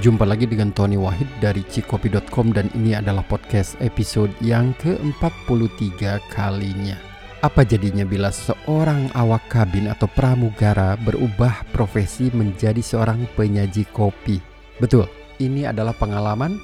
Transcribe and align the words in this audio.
Jumpa 0.00 0.24
lagi 0.24 0.48
dengan 0.48 0.72
Tony 0.72 0.96
Wahid 0.96 1.28
dari 1.36 1.60
cikopi.com 1.68 2.56
dan 2.56 2.72
ini 2.72 2.96
adalah 2.96 3.20
podcast 3.28 3.76
episode 3.84 4.32
yang 4.40 4.72
ke-43 4.80 6.16
kalinya. 6.32 6.96
Apa 7.44 7.60
jadinya 7.60 8.00
bila 8.08 8.32
seorang 8.32 9.12
awak 9.12 9.52
kabin 9.52 9.92
atau 9.92 10.08
pramugara 10.08 10.96
berubah 10.96 11.68
profesi 11.76 12.32
menjadi 12.32 12.80
seorang 12.80 13.28
penyaji 13.36 13.84
kopi? 13.92 14.40
Betul, 14.80 15.12
ini 15.36 15.68
adalah 15.68 15.92
pengalaman 15.92 16.56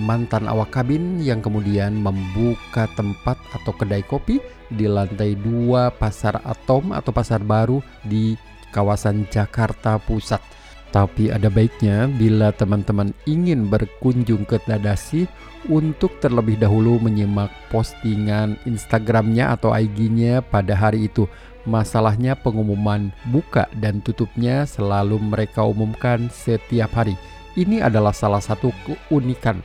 mantan 0.00 0.48
awak 0.48 0.72
kabin 0.72 1.20
yang 1.20 1.44
kemudian 1.44 1.92
membuka 1.92 2.88
tempat 2.96 3.36
atau 3.52 3.76
kedai 3.76 4.00
kopi 4.00 4.40
di 4.72 4.88
lantai 4.88 5.36
dua 5.36 5.92
pasar 5.92 6.40
Atom 6.40 6.96
atau 6.96 7.12
pasar 7.12 7.44
baru 7.44 7.84
di 8.00 8.32
kawasan 8.72 9.28
Jakarta 9.28 10.00
Pusat. 10.00 10.61
Tapi 10.92 11.32
ada 11.32 11.48
baiknya 11.48 12.04
bila 12.04 12.52
teman-teman 12.52 13.16
ingin 13.24 13.72
berkunjung 13.72 14.44
ke 14.44 14.60
Tadasi 14.60 15.24
untuk 15.72 16.20
terlebih 16.20 16.60
dahulu 16.60 17.00
menyimak 17.00 17.48
postingan 17.72 18.60
Instagramnya 18.68 19.56
atau 19.56 19.72
IG-nya 19.72 20.44
pada 20.44 20.76
hari 20.76 21.08
itu. 21.08 21.24
Masalahnya 21.64 22.36
pengumuman 22.36 23.08
buka 23.32 23.72
dan 23.80 24.04
tutupnya 24.04 24.68
selalu 24.68 25.16
mereka 25.16 25.64
umumkan 25.64 26.28
setiap 26.28 26.92
hari. 26.92 27.16
Ini 27.56 27.88
adalah 27.88 28.12
salah 28.12 28.44
satu 28.44 28.68
keunikan 28.84 29.64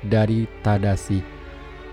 dari 0.00 0.48
Tadasi. 0.64 1.20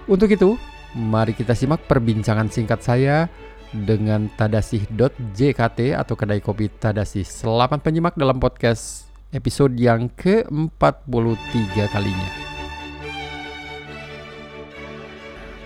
Untuk 0.08 0.32
itu, 0.32 0.56
mari 0.96 1.36
kita 1.36 1.52
simak 1.52 1.84
perbincangan 1.84 2.48
singkat 2.48 2.80
saya 2.80 3.28
dengan 3.70 4.26
tadasih.jkt 4.34 5.80
atau 5.94 6.16
kedai 6.18 6.41
kopi 6.41 6.73
Tadasih. 6.73 7.22
Selamat 7.22 7.86
menyimak 7.86 8.18
dalam 8.18 8.42
podcast 8.42 9.05
episode 9.30 9.78
yang 9.78 10.09
ke-43 10.17 11.78
kalinya. 11.94 12.31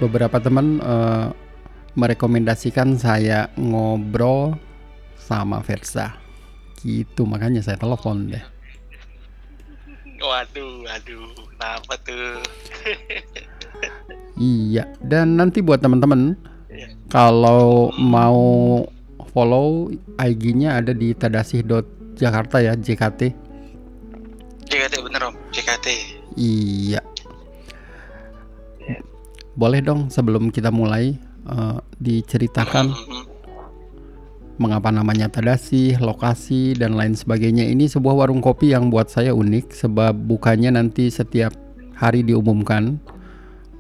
Beberapa 0.04 0.36
teman 0.44 0.84
uh, 0.84 1.32
merekomendasikan 1.96 3.00
saya 3.00 3.48
ngobrol 3.56 4.60
sama 5.16 5.64
Versa. 5.64 6.20
Gitu 6.84 7.24
makanya 7.24 7.64
saya 7.64 7.80
telepon 7.80 8.28
deh. 8.28 8.44
Waduh, 10.20 10.88
waduh, 10.88 11.32
kenapa 11.56 11.94
tuh? 12.04 12.40
iya, 14.40 14.88
dan 15.04 15.36
nanti 15.36 15.60
buat 15.60 15.84
teman-teman 15.84 16.36
kalau 17.14 17.94
mau 17.94 18.82
follow 19.38 19.94
IG-nya 20.18 20.82
ada 20.82 20.98
di 20.98 21.14
tadasih.jakarta 21.14 22.58
ya, 22.58 22.74
JKT. 22.74 23.22
JKT 24.66 24.94
bener 25.06 25.22
om, 25.30 25.38
JKT. 25.54 25.88
Iya. 26.34 27.06
Boleh 29.54 29.86
dong 29.86 30.10
sebelum 30.10 30.50
kita 30.50 30.74
mulai 30.74 31.14
uh, 31.46 31.78
diceritakan 32.02 32.90
mm-hmm. 32.90 33.24
mengapa 34.58 34.90
namanya 34.90 35.30
Tadasi, 35.30 36.02
lokasi 36.02 36.74
dan 36.74 36.98
lain 36.98 37.14
sebagainya. 37.14 37.70
Ini 37.70 37.94
sebuah 37.94 38.26
warung 38.26 38.42
kopi 38.42 38.74
yang 38.74 38.90
buat 38.90 39.14
saya 39.14 39.38
unik 39.38 39.70
sebab 39.70 40.18
bukannya 40.18 40.74
nanti 40.74 41.14
setiap 41.14 41.54
hari 41.94 42.26
diumumkan 42.26 42.98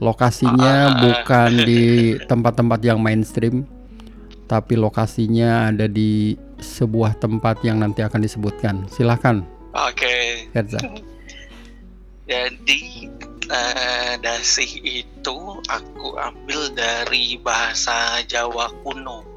lokasinya 0.02 1.02
bukan 1.02 1.52
di 1.70 2.16
tempat-tempat 2.26 2.80
yang 2.82 3.00
mainstream 3.02 3.68
tapi 4.50 4.78
lokasinya 4.78 5.74
ada 5.74 5.90
di 5.90 6.38
sebuah 6.62 7.18
tempat 7.18 7.62
yang 7.66 7.82
nanti 7.82 8.06
akan 8.06 8.22
disebutkan 8.22 8.88
silahkan 8.90 9.44
oke 9.74 9.94
okay. 9.94 10.50
Herza 10.54 10.80
jadi 12.24 12.82
uh, 13.52 14.14
dasih 14.24 14.72
itu 14.82 15.38
aku 15.68 16.16
ambil 16.16 16.72
dari 16.72 17.36
bahasa 17.42 18.24
Jawa 18.26 18.72
kuno 18.82 19.34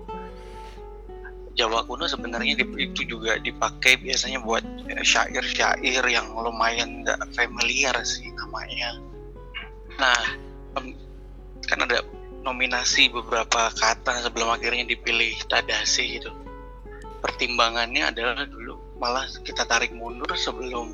Jawa 1.57 1.89
kuno 1.89 2.05
sebenarnya 2.05 2.61
itu 2.77 3.09
juga 3.09 3.41
dipakai 3.41 3.97
biasanya 4.05 4.45
buat 4.45 4.61
syair-syair 5.01 6.05
yang 6.05 6.29
lumayan 6.37 7.01
gak 7.01 7.17
familiar 7.33 7.97
sih 8.05 8.29
namanya. 8.37 9.01
Nah, 9.97 10.37
kan 11.67 11.79
ada 11.83 12.05
nominasi 12.47 13.11
beberapa 13.11 13.73
kata 13.75 14.23
sebelum 14.23 14.55
akhirnya 14.55 14.87
dipilih 14.87 15.35
Tadasi 15.51 16.21
gitu. 16.21 16.31
Pertimbangannya 17.19 18.13
adalah 18.13 18.47
dulu 18.47 18.79
malah 18.97 19.27
kita 19.43 19.67
tarik 19.69 19.93
mundur 19.93 20.31
sebelum 20.39 20.89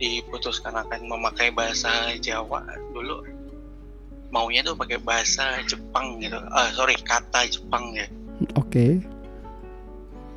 diputuskan 0.00 0.76
akan 0.76 1.08
memakai 1.08 1.52
bahasa 1.52 2.16
Jawa 2.20 2.64
dulu 2.92 3.24
maunya 4.32 4.64
tuh 4.64 4.74
pakai 4.78 4.98
bahasa 5.02 5.60
Jepang 5.66 6.18
gitu. 6.22 6.38
Ah 6.50 6.70
sorry 6.74 6.96
kata 6.98 7.46
Jepang 7.50 7.94
ya. 7.94 8.06
Oke. 8.56 8.66
Okay. 8.66 8.92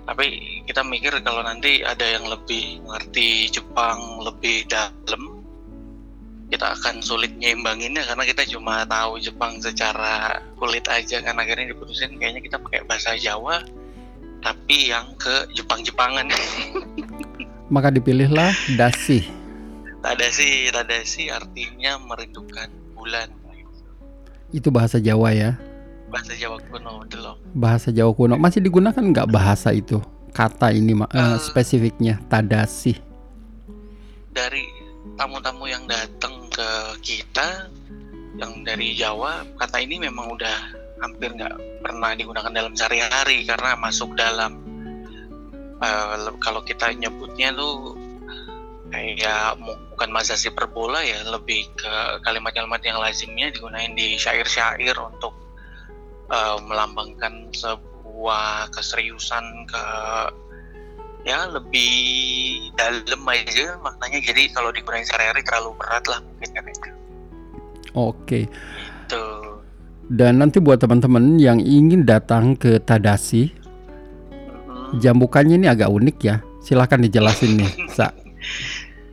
Tapi 0.04 0.26
kita 0.68 0.84
mikir 0.84 1.16
kalau 1.24 1.40
nanti 1.48 1.80
ada 1.80 2.04
yang 2.04 2.28
lebih 2.28 2.84
ngerti 2.84 3.48
Jepang 3.48 4.20
lebih 4.20 4.68
dalam 4.68 5.33
kita 6.54 6.78
akan 6.78 7.02
sulit 7.02 7.34
nyeimbanginnya 7.42 8.06
karena 8.06 8.24
kita 8.30 8.46
cuma 8.46 8.86
tahu 8.86 9.18
Jepang 9.18 9.58
secara 9.58 10.38
kulit 10.62 10.86
aja 10.86 11.18
kan. 11.26 11.34
Akhirnya 11.42 11.74
diputusin 11.74 12.22
kayaknya 12.22 12.46
kita 12.46 12.62
pakai 12.62 12.86
bahasa 12.86 13.18
Jawa 13.18 13.66
tapi 14.46 14.94
yang 14.94 15.18
ke 15.18 15.50
Jepang-Jepangan. 15.58 16.30
Maka 17.74 17.90
dipilihlah 17.90 18.54
dasi. 18.78 19.26
Tadasi 20.06 20.70
tadasi 20.70 21.34
artinya 21.34 21.98
merindukan 21.98 22.70
bulan. 22.94 23.34
Itu 24.54 24.70
bahasa 24.70 25.02
Jawa 25.02 25.34
ya? 25.34 25.58
Bahasa 26.14 26.38
Jawa 26.38 26.62
kuno 26.70 27.02
belum 27.10 27.38
bahasa 27.58 27.90
Jawa 27.90 28.14
kuno. 28.14 28.38
Masih 28.38 28.62
digunakan 28.62 29.02
nggak 29.02 29.26
bahasa 29.34 29.74
itu? 29.74 29.98
Kata 30.30 30.70
ini 30.70 30.94
uh, 30.94 31.38
spesifiknya 31.42 32.22
tadasi 32.30 32.98
dari 34.34 34.66
tamu-tamu 35.18 35.70
yang 35.70 35.86
datang 35.86 36.50
ke 36.50 36.70
kita 37.02 37.70
yang 38.38 38.66
dari 38.66 38.98
Jawa 38.98 39.46
kata 39.62 39.78
ini 39.82 40.02
memang 40.02 40.34
udah 40.34 40.58
hampir 41.02 41.36
nggak 41.36 41.84
pernah 41.86 42.12
digunakan 42.18 42.50
dalam 42.50 42.74
sehari-hari 42.74 43.46
karena 43.46 43.78
masuk 43.78 44.16
dalam 44.18 44.58
uh, 45.84 46.34
kalau 46.42 46.66
kita 46.66 46.90
nyebutnya 46.98 47.54
tuh 47.54 47.94
kayak 48.94 49.58
bukan 49.94 50.10
mazasi 50.14 50.54
perbola 50.54 51.02
ya 51.02 51.26
lebih 51.26 51.66
ke 51.74 51.94
kalimat-kalimat 52.22 52.82
yang 52.86 53.02
lazimnya 53.02 53.50
digunakan 53.50 53.90
di 53.98 54.18
syair-syair 54.18 54.94
untuk 54.98 55.34
uh, 56.30 56.58
melambangkan 56.62 57.50
sebuah 57.54 58.70
keseriusan 58.70 59.66
ke 59.66 59.84
ya 61.24 61.48
lebih 61.48 61.92
dalam 62.76 63.24
aja 63.32 63.80
maknanya 63.80 64.20
jadi 64.20 64.52
kalau 64.52 64.76
digunakan 64.76 65.08
sehari-hari 65.08 65.42
terlalu 65.48 65.72
berat 65.80 66.04
lah 66.12 66.20
mungkin 66.20 66.50
kan 66.52 66.66
itu. 66.68 66.90
Oke. 67.94 68.40
Itu. 69.08 69.26
Dan 70.12 70.44
nanti 70.44 70.60
buat 70.60 70.84
teman-teman 70.84 71.40
yang 71.40 71.64
ingin 71.64 72.04
datang 72.04 72.60
ke 72.60 72.76
Tadasi, 72.84 73.48
hmm. 73.48 75.00
jam 75.00 75.16
bukanya 75.16 75.56
ini 75.56 75.68
agak 75.72 75.88
unik 75.90 76.18
ya. 76.20 76.36
Silahkan 76.60 77.00
dijelasin 77.00 77.64
nih, 77.64 77.72
Sa. 77.96 78.12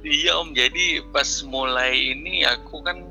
Iya 0.02 0.42
Om, 0.42 0.50
jadi 0.58 1.06
pas 1.14 1.28
mulai 1.46 2.18
ini 2.18 2.42
aku 2.42 2.82
kan 2.82 3.06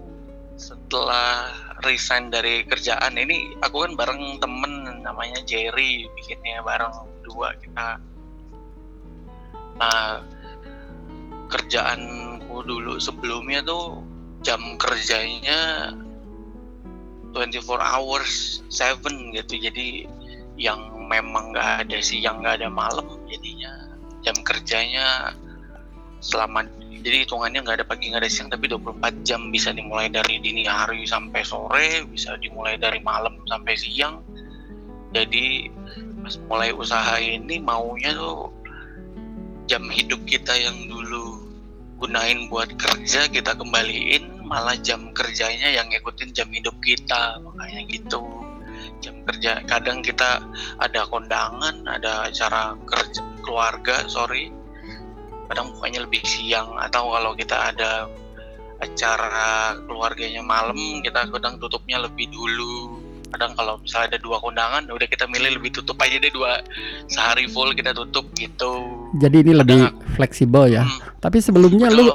setelah 0.60 1.48
resign 1.88 2.28
dari 2.28 2.68
kerjaan 2.68 3.16
ini 3.16 3.56
aku 3.64 3.88
kan 3.88 3.96
bareng 3.96 4.44
temen 4.44 5.00
namanya 5.00 5.40
Jerry 5.48 6.12
bikinnya 6.20 6.60
bareng 6.60 6.92
dua 7.24 7.56
kita 7.64 8.04
Nah, 9.80 10.20
kerjaanku 11.50 12.68
dulu 12.68 13.00
sebelumnya 13.00 13.64
tuh 13.64 14.04
jam 14.44 14.60
kerjanya 14.76 15.92
24 17.32 17.80
hours 17.80 18.62
7 18.68 19.36
gitu. 19.36 19.54
Jadi 19.56 20.06
yang 20.60 21.08
memang 21.08 21.56
nggak 21.56 21.88
ada 21.88 21.98
siang 22.04 22.44
nggak 22.44 22.62
ada 22.62 22.70
malam 22.70 23.08
jadinya. 23.32 23.72
Jam 24.22 24.36
kerjanya 24.44 25.34
selama 26.20 26.68
jadi 27.00 27.24
hitungannya 27.24 27.64
nggak 27.64 27.78
ada 27.80 27.88
pagi 27.88 28.12
nggak 28.12 28.28
ada 28.28 28.32
siang 28.32 28.52
tapi 28.52 28.68
24 28.68 29.24
jam 29.24 29.48
bisa 29.56 29.72
dimulai 29.72 30.12
dari 30.12 30.36
dini 30.44 30.68
hari 30.68 31.08
sampai 31.08 31.48
sore 31.48 32.04
bisa 32.12 32.36
dimulai 32.44 32.76
dari 32.76 33.00
malam 33.00 33.40
sampai 33.48 33.74
siang. 33.80 34.20
Jadi 35.16 35.72
pas 36.20 36.36
mulai 36.52 36.70
usaha 36.76 37.16
ini 37.18 37.58
maunya 37.64 38.12
tuh 38.14 38.52
jam 39.70 39.86
hidup 39.86 40.26
kita 40.26 40.58
yang 40.58 40.90
dulu 40.90 41.46
gunain 42.02 42.50
buat 42.50 42.74
kerja 42.74 43.30
kita 43.30 43.54
kembaliin 43.54 44.42
malah 44.50 44.74
jam 44.82 45.14
kerjanya 45.14 45.70
yang 45.70 45.86
ngikutin 45.94 46.34
jam 46.34 46.50
hidup 46.50 46.74
kita. 46.82 47.38
Makanya 47.38 47.86
gitu. 47.86 48.26
Jam 49.00 49.22
kerja 49.30 49.62
kadang 49.70 50.02
kita 50.02 50.42
ada 50.82 51.06
kondangan 51.06 51.86
ada 51.86 52.26
acara 52.26 52.74
kerja 52.90 53.22
keluarga 53.46 54.10
sorry. 54.10 54.50
Kadang 55.46 55.78
bukanya 55.78 56.02
lebih 56.10 56.26
siang 56.26 56.74
atau 56.74 57.14
kalau 57.14 57.38
kita 57.38 57.70
ada 57.70 58.10
acara 58.82 59.78
keluarganya 59.86 60.42
malam 60.42 61.04
kita 61.06 61.30
kadang 61.30 61.62
tutupnya 61.62 62.02
lebih 62.02 62.32
dulu 62.34 62.99
kadang 63.30 63.54
kalau 63.54 63.78
misalnya 63.78 64.16
ada 64.16 64.20
dua 64.20 64.38
kondangan 64.38 64.90
udah 64.90 65.06
kita 65.06 65.26
milih 65.26 65.62
lebih 65.62 65.70
tutup 65.72 66.02
aja 66.02 66.18
deh 66.18 66.30
dua 66.30 66.66
sehari 67.06 67.46
full 67.46 67.72
kita 67.72 67.94
tutup 67.94 68.26
gitu. 68.34 68.74
Jadi 69.16 69.42
ini 69.42 69.54
lebih 69.54 69.80
Kadang 69.86 70.16
fleksibel 70.16 70.64
ya. 70.68 70.84
Hmm, 70.84 71.00
Tapi 71.20 71.38
sebelumnya 71.38 71.90
lu 71.90 72.10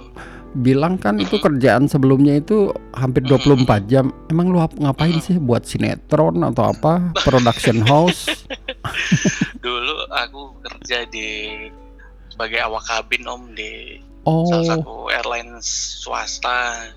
bilang 0.54 0.94
kan 0.94 1.18
itu 1.18 1.38
kerjaan 1.38 1.86
sebelumnya 1.86 2.38
itu 2.38 2.70
hampir 2.92 3.22
24 3.22 3.66
jam. 3.86 4.10
Emang 4.26 4.50
lu 4.50 4.58
ap- 4.58 4.74
ngapain 4.74 5.18
sih? 5.18 5.34
Buat 5.34 5.66
sinetron 5.66 6.42
atau 6.42 6.70
apa? 6.70 7.14
Production 7.22 7.82
house? 7.90 8.30
dulu 9.64 9.94
aku 10.12 10.60
kerja 10.62 11.06
di 11.08 11.56
sebagai 12.28 12.58
awak 12.60 12.84
kabin 12.84 13.22
om 13.24 13.54
di 13.54 13.98
Oh, 14.24 14.48
salah 14.48 14.80
satu 14.80 15.12
airlines 15.12 15.68
swasta. 16.00 16.88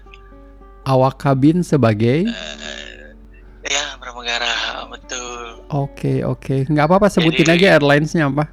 Awak 0.88 1.20
kabin 1.20 1.60
sebagai? 1.60 2.24
Eh, 2.24 2.97
ya 3.68 3.86
pramugara 3.98 4.48
betul 4.88 5.62
Oke, 5.70 6.24
oke. 6.24 6.66
nggak 6.66 6.86
apa-apa 6.86 7.08
sebutin 7.08 7.44
Jadi- 7.46 7.64
aja 7.64 7.76
airlinesnya 7.76 8.26
apa. 8.26 8.46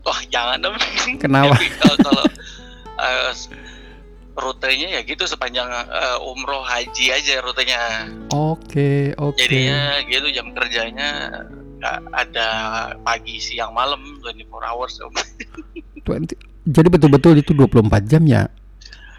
wah 0.00 0.20
jangan 0.26 0.58
dong 0.60 0.76
Kenapa? 1.18 1.54
Kalau, 1.80 1.96
kalau 2.00 2.24
eh, 2.96 3.32
rutenya 4.32 4.88
ya 4.88 5.00
gitu 5.02 5.24
sepanjang 5.24 5.68
eh, 5.68 6.18
umroh 6.22 6.62
haji 6.62 7.10
aja 7.10 7.40
rutenya 7.40 8.08
Oke, 8.30 9.12
oke. 9.14 9.36
jadinya 9.36 9.80
gitu 10.04 10.26
jam 10.30 10.48
kerjanya 10.50 11.08
ada 12.12 12.48
pagi 13.00 13.36
siang 13.36 13.72
malam 13.72 14.20
24 14.20 14.52
hours 14.62 14.94
om. 15.04 15.12
20 16.04 16.36
Jadi 16.62 16.88
betul-betul 16.88 17.32
itu 17.36 17.52
24 17.52 17.88
jam 18.04 18.22
ya? 18.22 18.44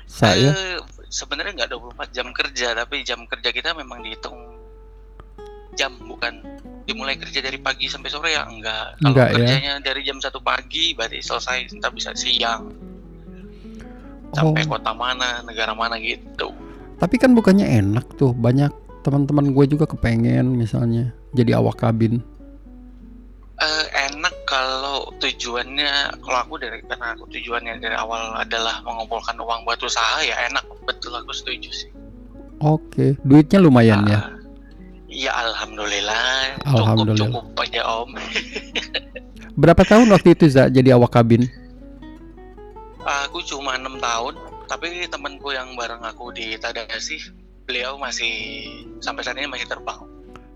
Saya 0.06 0.54
Eh, 0.54 0.78
sebenarnya 1.08 1.66
nggak 1.66 1.72
24 2.00 2.16
jam 2.16 2.28
kerja 2.32 2.68
tapi 2.74 3.02
jam 3.02 3.26
kerja 3.26 3.50
kita 3.50 3.74
memang 3.74 4.00
dihitung 4.00 4.38
jam 5.74 5.92
bukan 6.02 6.44
dimulai 6.84 7.16
kerja 7.16 7.40
dari 7.40 7.56
pagi 7.56 7.86
sampai 7.86 8.10
sore 8.10 8.30
ya 8.30 8.44
enggak 8.44 8.98
kalau 8.98 9.08
Enggak 9.08 9.28
ya. 9.28 9.36
kerjanya 9.38 9.74
dari 9.80 10.02
jam 10.02 10.18
satu 10.18 10.40
pagi 10.40 10.92
berarti 10.92 11.20
selesai 11.20 11.70
kita 11.70 11.88
bisa 11.90 12.12
siang 12.14 12.68
sampai 14.32 14.64
Oh. 14.64 14.70
kota 14.70 14.92
mana 14.92 15.44
negara 15.44 15.72
mana 15.72 15.96
gitu 15.98 16.52
Tapi 16.96 17.18
kan 17.18 17.34
bukannya 17.34 17.66
enak 17.66 18.14
tuh. 18.14 18.30
Banyak 18.30 18.70
teman-teman 19.02 19.50
gue 19.52 19.66
juga 19.68 19.90
kepengen 19.90 20.54
misalnya 20.54 21.10
jadi 21.32 21.58
awak 21.58 21.82
kabin. 21.82 22.22
Eh, 23.58 23.86
enak 24.06 24.34
kalau 24.44 25.10
tujuannya 25.18 25.90
kalau 26.18 26.38
aku 26.40 26.58
dari 26.58 26.78
karena 26.84 27.14
aku 27.14 27.26
tujuannya 27.28 27.78
dari 27.78 27.94
awal 27.94 28.34
adalah 28.36 28.82
mengumpulkan 28.82 29.34
uang 29.34 29.66
buat 29.66 29.78
usaha 29.78 30.22
ya 30.22 30.46
enak 30.46 30.62
betul 30.84 31.10
aku 31.12 31.30
setuju 31.32 31.70
sih 31.70 31.90
Oke, 32.60 33.18
duitnya 33.22 33.58
lumayan 33.58 34.06
ya. 34.06 34.22
Ya 35.12 35.36
alhamdulillah 35.36 36.56
Alhamdulillah. 36.64 37.28
cukup 37.28 37.44
cukup 37.52 37.64
aja 37.68 37.82
om 37.84 38.10
Berapa 39.62 39.84
tahun 39.84 40.08
waktu 40.08 40.32
itu 40.32 40.48
Za 40.48 40.72
jadi 40.72 40.96
awak 40.96 41.12
kabin? 41.12 41.52
Aku 43.02 43.44
cuma 43.44 43.76
enam 43.76 43.98
tahun, 43.98 44.38
tapi 44.66 45.10
temanku 45.10 45.52
yang 45.52 45.74
bareng 45.74 46.00
aku 46.00 46.32
di 46.32 46.54
Tadasi, 46.56 47.18
beliau 47.66 47.98
masih 47.98 48.64
sampai 49.02 49.26
saat 49.26 49.36
ini 49.36 49.50
masih 49.50 49.66
terbang. 49.66 50.00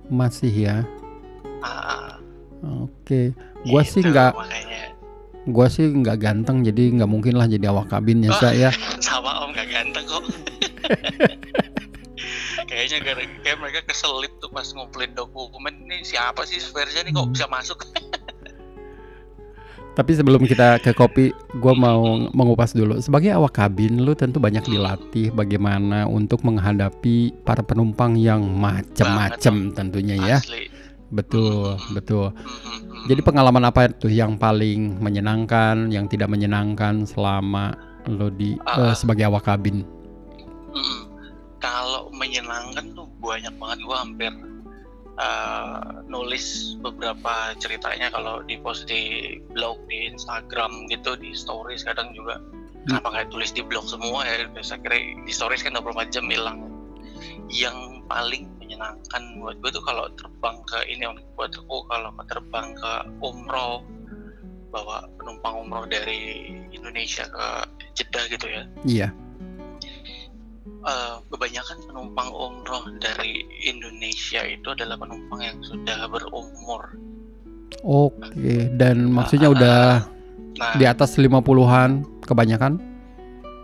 Masih 0.07 0.53
ya. 0.53 0.77
Ah, 1.59 2.21
Oke. 2.85 3.33
Gua 3.65 3.81
gitu, 3.81 3.99
sih 3.99 4.01
nggak 4.05 4.31
gua 5.45 5.67
sih 5.67 5.85
nggak 5.85 6.17
ganteng 6.17 6.61
jadi 6.61 6.95
nggak 6.95 7.09
mungkin 7.09 7.33
lah 7.35 7.45
jadi 7.45 7.69
awak 7.69 7.89
kabin 7.89 8.21
ya 8.21 8.31
Oh. 8.31 8.39
Za 8.39 8.49
ya. 8.53 8.69
sama 9.01 9.43
om 9.43 9.49
gak 9.51 9.67
ganteng 9.67 10.05
kok. 10.05 10.23
Kayaknya 12.65 12.97
gara 13.05 13.23
kayak 13.45 13.57
mereka 13.61 13.79
keselip 13.85 14.33
tuh 14.41 14.49
pas 14.49 14.65
ngumpulin 14.73 15.13
dokumen 15.13 15.85
ini 15.85 16.01
siapa 16.01 16.43
sih 16.49 16.57
Verja 16.73 17.05
nih 17.05 17.13
kok 17.13 17.29
bisa 17.29 17.45
masuk? 17.45 17.79
Tapi 19.95 20.11
sebelum 20.11 20.43
kita 20.43 20.83
ke 20.83 20.91
kopi, 20.91 21.31
gua 21.63 21.71
mau 21.71 22.27
mengupas 22.35 22.75
dulu. 22.75 22.99
Sebagai 22.99 23.31
awak 23.31 23.55
kabin, 23.55 24.03
lu 24.03 24.11
tentu 24.11 24.43
banyak 24.43 24.67
dilatih 24.67 25.31
bagaimana 25.31 26.03
untuk 26.03 26.43
menghadapi 26.43 27.31
para 27.47 27.63
penumpang 27.63 28.19
yang 28.19 28.43
macem-macem 28.43 29.71
tentunya 29.71 30.19
ya. 30.19 30.37
Asli. 30.43 30.67
Betul, 31.15 31.79
betul. 31.95 32.35
Hmm, 32.35 32.43
hmm, 32.43 32.79
hmm. 32.91 33.05
Jadi 33.07 33.21
pengalaman 33.23 33.63
apa 33.63 33.87
tuh 33.87 34.11
yang 34.11 34.35
paling 34.35 34.99
menyenangkan, 34.99 35.87
yang 35.87 36.11
tidak 36.11 36.27
menyenangkan 36.27 37.07
selama 37.07 37.71
lo 38.11 38.27
di 38.27 38.59
Ah. 38.67 38.91
eh, 38.91 38.95
sebagai 38.99 39.31
awak 39.31 39.47
kabin? 39.47 39.87
Kalau 41.65 42.13
menyenangkan 42.13 42.93
tuh 42.93 43.09
banyak 43.17 43.49
banget. 43.57 43.77
Gua 43.89 44.05
hampir 44.05 44.29
uh, 45.17 46.05
nulis 46.05 46.77
beberapa 46.85 47.57
ceritanya 47.57 48.13
kalau 48.13 48.45
di 48.45 48.61
post 48.61 48.85
di 48.85 49.33
blog 49.49 49.81
di 49.89 50.13
Instagram 50.13 50.85
gitu 50.93 51.17
di 51.17 51.33
stories. 51.33 51.81
Kadang 51.81 52.13
juga 52.13 52.37
kenapa 52.85 53.17
nggak 53.17 53.33
tulis 53.33 53.49
di 53.49 53.65
blog 53.65 53.89
semua 53.89 54.29
ya? 54.29 54.45
Saya 54.61 54.77
kira 54.85 54.97
di 55.25 55.33
stories 55.33 55.65
kan 55.65 55.73
24 55.73 56.13
jam 56.13 56.29
hilang. 56.29 56.69
Yang 57.49 58.05
paling 58.05 58.45
menyenangkan 58.61 59.41
buat 59.41 59.57
gue 59.65 59.73
tuh 59.73 59.81
kalau 59.81 60.05
terbang 60.13 60.57
ke 60.69 60.77
ini 60.85 61.09
Om. 61.09 61.17
buat 61.33 61.49
aku 61.49 61.89
kalau 61.89 62.13
terbang 62.29 62.77
ke 62.77 62.91
umroh 63.25 63.81
bawa 64.69 65.09
penumpang 65.17 65.65
umroh 65.65 65.89
dari 65.89 66.51
Indonesia 66.69 67.25
ke 67.25 67.45
Jeddah 67.97 68.25
gitu 68.29 68.45
ya. 68.45 68.63
Iya. 68.85 69.09
Eh, 70.85 71.15
kebanyakan 71.33 71.81
penumpang 71.89 72.29
umroh 72.29 72.85
dari 73.01 73.41
Indonesia 73.65 74.45
itu 74.45 74.69
adalah 74.69 74.93
penumpang 75.01 75.41
yang 75.41 75.57
sudah 75.65 76.05
berumur. 76.05 76.93
Oke, 77.81 78.69
dan 78.77 79.09
maksudnya 79.09 79.49
Ah, 79.49 79.55
udah 79.57 79.79
Nah, 80.55 80.77
di 80.77 80.85
atas 80.85 81.17
50-an 81.17 82.05
kebanyakan? 82.21 82.77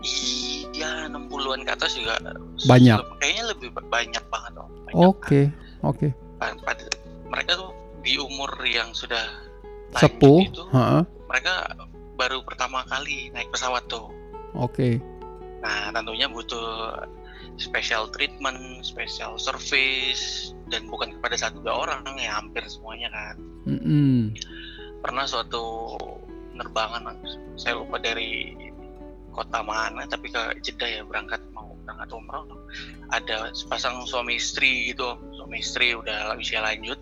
iya 0.02 1.06
60-an 1.06 1.62
ke 1.62 1.70
atas 1.70 1.94
juga 1.94 2.18
Banyak. 2.66 2.98
Kayaknya 3.22 3.44
lebih 3.54 3.68
ba- 3.70 3.86
banyak 3.86 4.24
banget 4.26 4.52
om. 4.58 4.70
Oke, 4.90 5.46
oke. 5.80 6.08
mereka 7.30 7.54
tuh 7.54 7.70
di 8.02 8.18
umur 8.18 8.50
yang 8.66 8.90
sudah 8.92 9.22
Sepuh, 9.94 10.42
itu, 10.42 10.64
mereka 11.30 11.70
baru 12.18 12.42
pertama 12.42 12.82
kali 12.90 13.30
naik 13.30 13.46
pesawat 13.54 13.86
tuh. 13.86 14.10
Oke. 14.58 15.11
Nah, 15.62 15.94
tentunya 15.94 16.26
butuh 16.26 16.98
special 17.56 18.10
treatment, 18.10 18.82
special 18.82 19.38
service, 19.38 20.52
dan 20.68 20.90
bukan 20.90 21.14
kepada 21.18 21.38
satu 21.38 21.62
dua 21.62 21.86
orang 21.86 22.02
ya 22.18 22.38
hampir 22.42 22.66
semuanya 22.66 23.08
kan. 23.14 23.36
Mm-mm. 23.62 24.34
pernah 25.02 25.22
suatu 25.26 25.94
penerbangan 26.54 27.14
saya 27.54 27.78
lupa 27.78 27.98
dari 27.98 28.54
kota 29.32 29.64
mana 29.64 30.04
tapi 30.06 30.28
ke 30.28 30.62
Jeddah 30.62 31.00
ya 31.00 31.02
berangkat 31.02 31.40
mau 31.50 31.72
berangkat 31.82 32.08
umroh 32.12 32.44
ada 33.10 33.50
sepasang 33.56 34.04
suami 34.04 34.36
istri 34.36 34.92
gitu 34.92 35.16
suami 35.34 35.58
istri 35.58 35.96
udah 35.96 36.36
usia 36.36 36.60
lanjut 36.60 37.00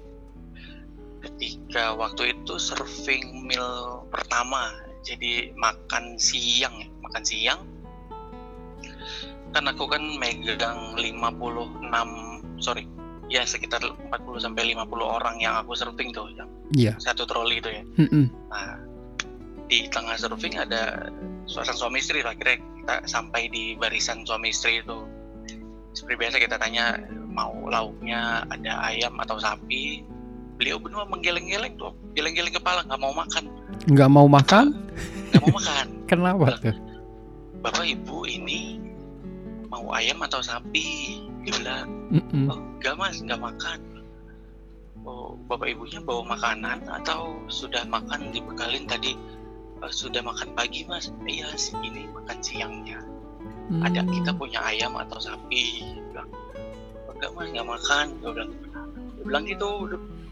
ketika 1.21 1.93
waktu 1.99 2.33
itu 2.33 2.57
serving 2.57 3.45
meal 3.45 4.07
pertama 4.09 4.73
jadi 5.05 5.53
makan 5.59 6.17
siang 6.17 6.73
ya 6.81 6.89
makan 7.03 7.25
siang 7.27 7.61
kan 9.51 9.65
aku 9.65 9.85
kan 9.85 10.03
megang 10.17 10.95
56 10.95 11.91
sorry 12.59 12.85
ya 13.27 13.43
sekitar 13.43 13.79
40 13.83 14.11
sampai 14.41 14.75
50 14.75 14.87
orang 15.01 15.37
yang 15.39 15.55
aku 15.57 15.75
serving 15.75 16.11
tuh 16.11 16.27
yang 16.33 16.49
Iya. 16.71 16.95
satu 16.97 17.23
troli 17.25 17.59
itu 17.59 17.67
ya 17.69 17.83
Mm-mm. 17.99 18.27
Nah, 18.49 18.79
di 19.67 19.87
tengah 19.87 20.15
surfing 20.15 20.55
ada 20.55 21.11
suasana 21.45 21.75
suami 21.77 21.99
istri 21.99 22.21
lah. 22.21 22.35
Kira 22.35 22.59
kita 22.59 23.07
sampai 23.07 23.47
di 23.47 23.75
barisan 23.75 24.23
suami 24.23 24.51
istri 24.51 24.79
itu. 24.79 24.99
Seperti 25.93 26.15
biasa 26.17 26.37
kita 26.39 26.59
tanya 26.59 26.99
mau 27.25 27.55
lauknya 27.65 28.43
ada 28.47 28.83
ayam 28.85 29.15
atau 29.17 29.39
sapi. 29.39 30.03
Beliau 30.59 30.77
benua 30.77 31.07
menggeleng-geleng 31.07 31.75
tuh, 31.75 31.95
geleng-geleng 32.13 32.51
kepala 32.51 32.83
nggak 32.83 32.99
mau 32.99 33.15
makan, 33.15 33.47
Nggak 33.87 34.11
mau 34.11 34.27
makan? 34.27 34.67
nggak 35.31 35.41
mau 35.41 35.55
makan. 35.55 35.87
Kenapa 36.11 36.45
tuh? 36.57 36.75
Bapak 37.63 37.85
ibu 37.85 38.27
ini 38.27 38.80
mau 39.81 39.97
ayam 39.97 40.21
atau 40.21 40.39
sapi? 40.39 41.17
Dia 41.41 41.53
bilang, 41.57 41.89
Mm-mm. 42.13 42.53
oh 42.53 42.59
nggak 42.79 42.95
mas, 42.95 43.17
nggak 43.19 43.41
makan. 43.41 43.81
Oh, 45.01 45.33
bapak 45.49 45.73
ibunya 45.73 45.97
bawa 45.99 46.37
makanan 46.37 46.85
atau 46.85 47.41
sudah 47.49 47.89
makan 47.89 48.29
dibekalin 48.31 48.85
tadi? 48.85 49.17
"Eh, 49.81 49.89
sudah 49.89 50.21
makan 50.21 50.53
pagi 50.53 50.85
mas? 50.85 51.09
Iya, 51.25 51.49
ini 51.81 52.05
makan 52.13 52.39
siangnya. 52.39 53.01
Ada 53.81 54.05
Hmm. 54.05 54.13
kita 54.13 54.31
punya 54.37 54.61
ayam 54.61 54.93
atau 55.01 55.17
sapi? 55.17 55.89
Dia 55.89 56.05
bilang, 56.13 56.29
"Oh, 57.09 57.13
enggak 57.17 57.31
mas, 57.33 57.49
nggak 57.49 57.69
makan. 57.71 58.07
Dia 58.13 58.29
bilang, 58.29 58.51
dia 59.17 59.23
bilang 59.25 59.45
gitu. 59.49 59.69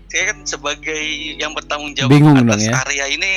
Saya 0.09 0.25
kan 0.33 0.39
sebagai 0.45 1.01
yang 1.37 1.53
bertanggung 1.53 1.93
jawab 1.93 2.13
Bingung 2.13 2.37
atas 2.39 2.65
ya. 2.65 2.73
area 2.85 3.07
ini, 3.09 3.33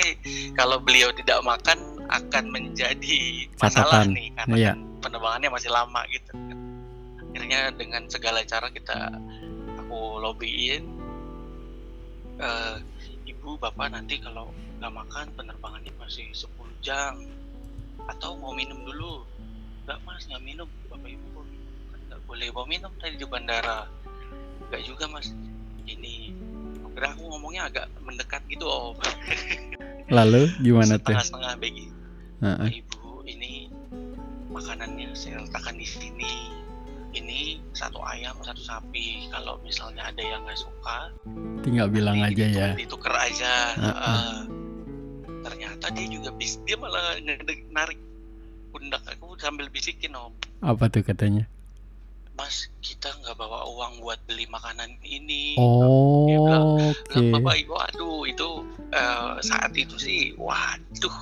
kalau 0.52 0.80
beliau 0.80 1.12
tidak 1.12 1.40
makan, 1.44 1.80
akan 2.12 2.44
menjadi 2.48 3.48
masalah 3.56 4.04
Catatan. 4.04 4.12
nih 4.12 4.28
karena 4.36 4.56
Iya. 4.56 4.74
Penerbangannya 5.02 5.50
masih 5.50 5.70
lama 5.74 6.02
gitu 6.14 6.32
kan. 6.32 6.58
akhirnya 7.32 7.60
dengan 7.76 8.04
segala 8.08 8.44
cara 8.46 8.68
kita 8.70 9.18
aku 9.82 10.22
lobbyin 10.22 10.84
eh, 12.38 12.76
ibu 13.26 13.58
bapak 13.58 13.92
nanti 13.92 14.20
kalau 14.22 14.50
nggak 14.80 14.94
makan 14.94 15.26
penerbangannya 15.38 15.94
masih 15.98 16.30
10 16.34 16.50
jam 16.86 17.18
atau 18.10 18.34
mau 18.38 18.54
minum 18.54 18.82
dulu 18.82 19.26
nggak 19.86 19.98
mas 20.06 20.26
nggak 20.30 20.44
minum 20.46 20.68
bapak 20.90 21.10
ibu? 21.10 21.42
Kan 21.94 22.00
nggak 22.10 22.22
boleh 22.26 22.48
bawa 22.54 22.66
minum 22.70 22.92
tadi 22.98 23.16
di 23.18 23.26
bandara 23.26 23.86
nggak 24.70 24.82
juga 24.86 25.06
mas 25.10 25.30
ini 25.86 26.34
kira 26.92 27.16
aku 27.16 27.24
ngomongnya 27.24 27.72
agak 27.72 27.88
mendekat 28.04 28.42
gitu 28.52 28.68
om 28.68 28.96
Lalu 30.12 30.52
gimana 30.60 31.00
tuh? 31.02 31.16
setengah-setengah 31.16 31.54
bagi 31.56 31.88
Heeh. 32.44 32.70
ibu 32.84 32.91
ini 32.91 32.91
makanannya 34.52 35.10
saya 35.14 35.40
letakkan 35.40 35.74
di 35.74 35.84
sini 35.84 36.34
ini 37.12 37.40
satu 37.72 38.00
ayam 38.02 38.36
satu 38.40 38.60
sapi 38.60 39.28
kalau 39.28 39.60
misalnya 39.60 40.06
ada 40.06 40.22
yang 40.22 40.44
nggak 40.44 40.56
suka 40.56 41.12
Tinggal 41.62 41.88
bilang 41.88 42.20
aja 42.20 42.46
ya. 42.46 42.68
ditukar- 42.74 43.20
aja 43.22 43.54
Heeh. 43.74 43.92
Heeh. 43.92 44.36
ternyata 45.42 45.86
dia 45.90 46.08
juga 46.08 46.30
bis 46.32 46.60
dia 46.62 46.76
malah 46.76 47.18
narik 47.70 48.00
pundak 48.70 49.02
aku 49.06 49.36
sambil 49.36 49.68
bisikin 49.68 50.14
om 50.14 50.32
Apa 50.62 50.88
tuh 50.88 51.02
katanya? 51.02 51.48
mas 52.32 52.72
kita 52.80 53.12
nggak 53.14 53.36
bawa 53.36 53.68
uang 53.68 54.00
buat 54.00 54.18
beli 54.24 54.48
makanan 54.48 54.96
ini 55.04 55.60
Oh, 55.60 56.26
Dia 56.26 56.38
bilang, 56.40 56.66
oke. 56.88 57.12
Lah, 57.12 57.24
bapak 57.36 57.56
ibu 57.60 57.74
aduh 57.76 58.24
itu 58.24 58.48
eh, 58.90 59.32
saat 59.42 59.76
itu 59.76 59.96
sih 59.96 60.22
waduh 60.36 61.18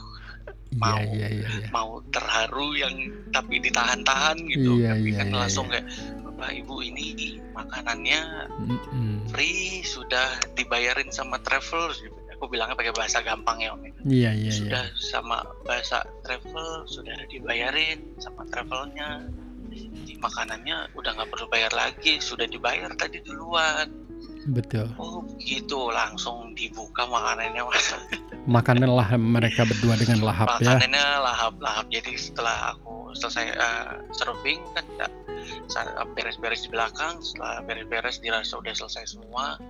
mau. 0.77 0.99
iya, 1.01 1.27
iya, 1.33 1.47
iya. 1.49 1.67
mau 1.73 1.97
terharu 2.13 2.77
yang 2.77 2.95
tapi 3.33 3.57
ditahan-tahan 3.57 4.37
gitu 4.45 4.77
Iya, 4.77 4.93
tapi 4.93 5.09
iya, 5.09 5.17
kan 5.17 5.27
iya, 5.31 5.37
langsung 5.41 5.65
kayak 5.71 5.85
bapak 6.21 6.51
ibu 6.61 6.75
ini 6.85 7.39
makanannya 7.57 8.21
Mm-mm. 8.69 9.13
free 9.33 9.81
sudah 9.81 10.37
dibayarin 10.53 11.09
sama 11.09 11.41
travel 11.41 11.89
aku 12.39 12.47
bilangnya 12.47 12.77
pakai 12.79 12.95
bahasa 12.95 13.19
gampang 13.19 13.59
ya 13.59 13.75
om 13.75 13.83
Iya, 13.83 13.91
iya, 14.07 14.31
iya. 14.31 14.51
sudah 14.53 14.85
sama 14.95 15.43
bahasa 15.67 16.05
travel 16.23 16.85
sudah 16.87 17.17
dibayarin 17.27 18.15
sama 18.21 18.45
travelnya 18.47 19.25
Jadi 19.69 20.17
makanannya 20.17 20.97
udah 20.97 21.11
nggak 21.13 21.29
perlu 21.29 21.45
bayar 21.51 21.69
lagi 21.77 22.17
sudah 22.17 22.49
dibayar 22.49 22.89
tadi 22.97 23.21
duluan 23.21 24.08
Betul. 24.49 24.89
oh 24.97 25.21
gitu. 25.37 25.93
Langsung 25.93 26.57
dibuka 26.57 27.05
makanannya 27.05 27.61
mas. 27.65 27.87
Makanan 28.49 28.89
lah 28.89 29.09
mereka 29.19 29.67
berdua 29.67 29.93
dengan 29.99 30.25
lahap 30.25 30.57
ya. 30.57 30.73
makanannya 30.73 31.05
lahap-lahap 31.21 31.85
jadi 31.93 32.17
setelah 32.17 32.73
aku 32.73 33.13
selesai 33.13 33.45
eh, 33.53 33.89
surfing 34.15 34.61
kan 34.73 34.85
ya, 34.97 35.07
beres-beres 36.17 36.65
di 36.65 36.69
belakang. 36.73 37.21
Setelah 37.21 37.61
beres-beres 37.65 38.17
dirasa 38.21 38.57
udah 38.57 38.73
selesai 38.73 39.17
semua. 39.17 39.61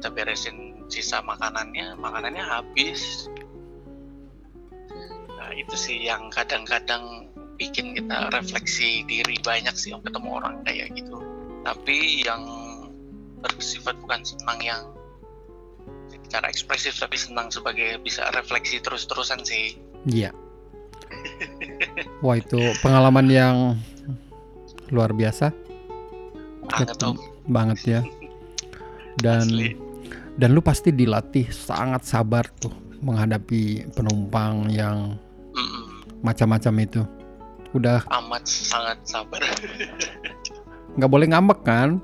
Kita 0.00 0.10
beresin 0.10 0.86
sisa 0.90 1.22
makanannya. 1.22 1.94
Makanannya 1.96 2.42
habis. 2.42 3.30
Nah 5.38 5.50
itu 5.54 5.76
sih 5.76 6.02
yang 6.02 6.32
kadang-kadang 6.34 7.30
bikin 7.54 7.94
kita 7.94 8.34
refleksi 8.34 9.06
diri 9.06 9.38
banyak 9.38 9.74
sih 9.78 9.94
yang 9.94 10.02
ketemu 10.02 10.28
orang 10.42 10.60
kayak 10.66 10.90
gitu. 10.98 11.22
Tapi 11.62 12.26
yang 12.26 12.42
bersifat 13.52 13.94
bukan 14.00 14.20
senang 14.24 14.58
yang 14.64 14.82
secara 16.24 16.48
ekspresif 16.48 16.96
tapi 16.96 17.20
senang 17.20 17.52
sebagai 17.52 18.00
bisa 18.00 18.32
refleksi 18.32 18.80
terus-terusan 18.80 19.44
sih 19.44 19.76
Iya. 20.04 20.36
Wah, 22.20 22.36
itu 22.36 22.60
pengalaman 22.84 23.26
yang 23.28 23.56
luar 24.92 25.16
biasa 25.16 25.48
banget 26.68 26.96
om 27.04 27.16
banget 27.48 27.80
ya. 27.84 28.00
Dan 29.20 29.48
Asli. 29.48 29.76
dan 30.36 30.48
lu 30.52 30.60
pasti 30.60 30.92
dilatih 30.92 31.48
sangat 31.52 32.04
sabar 32.04 32.44
tuh 32.60 32.72
menghadapi 33.04 33.92
penumpang 33.92 34.68
yang 34.72 35.16
macam-macam 36.24 36.74
itu. 36.84 37.02
Udah 37.76 38.04
amat 38.08 38.44
sangat 38.48 38.98
sabar 39.04 39.40
nggak 40.94 41.10
boleh 41.10 41.26
ngambek 41.26 41.60
kan? 41.66 42.00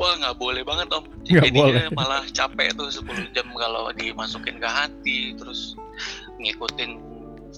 Wah 0.00 0.16
nggak 0.16 0.34
boleh 0.34 0.62
banget 0.62 0.88
om 0.90 1.04
Nggak 1.22 1.44
jadinya 1.44 1.60
boleh. 1.62 1.84
malah 1.92 2.22
capek 2.26 2.72
tuh 2.72 2.88
10 2.88 3.04
jam 3.30 3.44
kalau 3.52 3.92
dimasukin 3.92 4.56
ke 4.56 4.64
hati 4.66 5.18
terus 5.36 5.76
ngikutin 6.36 6.96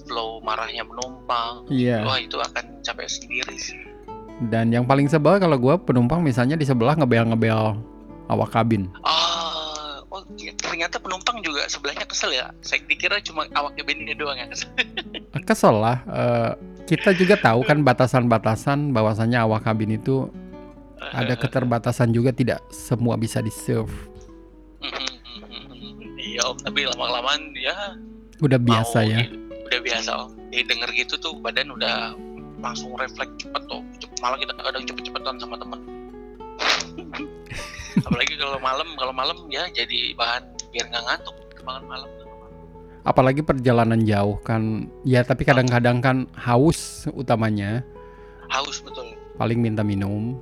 flow 0.03 0.43
marahnya 0.43 0.83
penumpang 0.83 1.63
Iya. 1.67 2.03
wah 2.03 2.19
itu 2.19 2.35
akan 2.35 2.83
capek 2.83 3.07
sendiri 3.07 3.55
sih 3.55 3.79
Dan 4.43 4.69
yang 4.69 4.83
paling 4.83 5.07
sebel 5.07 5.37
kalau 5.37 5.55
gua 5.55 5.77
penumpang 5.77 6.19
misalnya 6.19 6.53
di 6.53 6.65
sebelah 6.65 6.93
ngebel-ngebel 6.93 7.79
awak 8.27 8.49
kabin. 8.51 8.91
ah 9.01 10.03
oh 10.05 10.19
ternyata 10.57 10.97
penumpang 10.97 11.39
juga 11.39 11.63
sebelahnya 11.65 12.03
kesel 12.03 12.29
ya 12.29 12.51
saya 12.59 12.83
dikira 12.83 13.17
cuma 13.19 13.47
awak 13.51 13.73
kabinnya 13.73 14.11
doang 14.13 14.35
yang 14.35 14.51
kesel 14.51 14.67
Kesel 15.43 15.75
lah. 15.75 15.97
eh, 16.05 16.51
kita 16.85 17.13
juga 17.13 17.35
tahu 17.35 17.63
kan 17.63 17.81
batasan-batasan 17.81 18.91
bahwasannya 18.91 19.39
awak 19.39 19.63
kabin 19.63 19.91
itu 19.93 20.27
ada 21.11 21.33
keterbatasan 21.35 22.13
juga 22.13 22.31
tidak 22.31 22.63
semua 22.69 23.19
bisa 23.19 23.43
di 23.43 23.51
serve. 23.51 23.91
iya 26.15 26.39
om 26.47 26.55
tapi 26.55 26.87
lama-kelamaan 26.87 27.51
ya 27.53 27.75
Udah 28.39 28.57
biasa 28.57 29.03
mau 29.03 29.11
ya. 29.11 29.17
gitu. 29.27 29.35
udah 29.67 29.79
biasa 29.83 30.09
om 30.23 30.31
jadi 30.49 30.63
denger 30.65 30.89
gitu 30.95 31.13
tuh 31.19 31.33
badan 31.43 31.67
udah 31.73 32.15
langsung 32.63 32.95
refleks 32.95 33.43
cepet 33.43 33.63
tuh 33.67 33.83
malah 34.23 34.39
kita 34.39 34.55
kadang 34.55 34.83
cepet-cepetan 34.87 35.35
sama 35.35 35.59
temen 35.59 35.79
apalagi 38.07 38.33
kalau 38.39 38.57
malam 38.63 38.87
kalau 38.95 39.13
malam 39.13 39.37
ya 39.51 39.67
jadi 39.69 40.15
bahan 40.15 40.43
biar 40.71 40.85
nggak 40.89 41.03
ngantuk 41.05 41.35
banget 41.63 41.83
malam 41.87 42.09
Apalagi 43.03 43.43
perjalanan 43.43 43.99
jauh 44.07 44.39
kan. 44.47 44.87
Ya 45.03 45.27
tapi 45.27 45.43
kadang-kadang 45.43 45.99
kan 45.99 46.17
haus 46.39 47.03
utamanya. 47.11 47.83
haus 48.47 48.79
betul 48.79 49.11
Paling 49.35 49.59
minta 49.59 49.83
minum. 49.83 50.39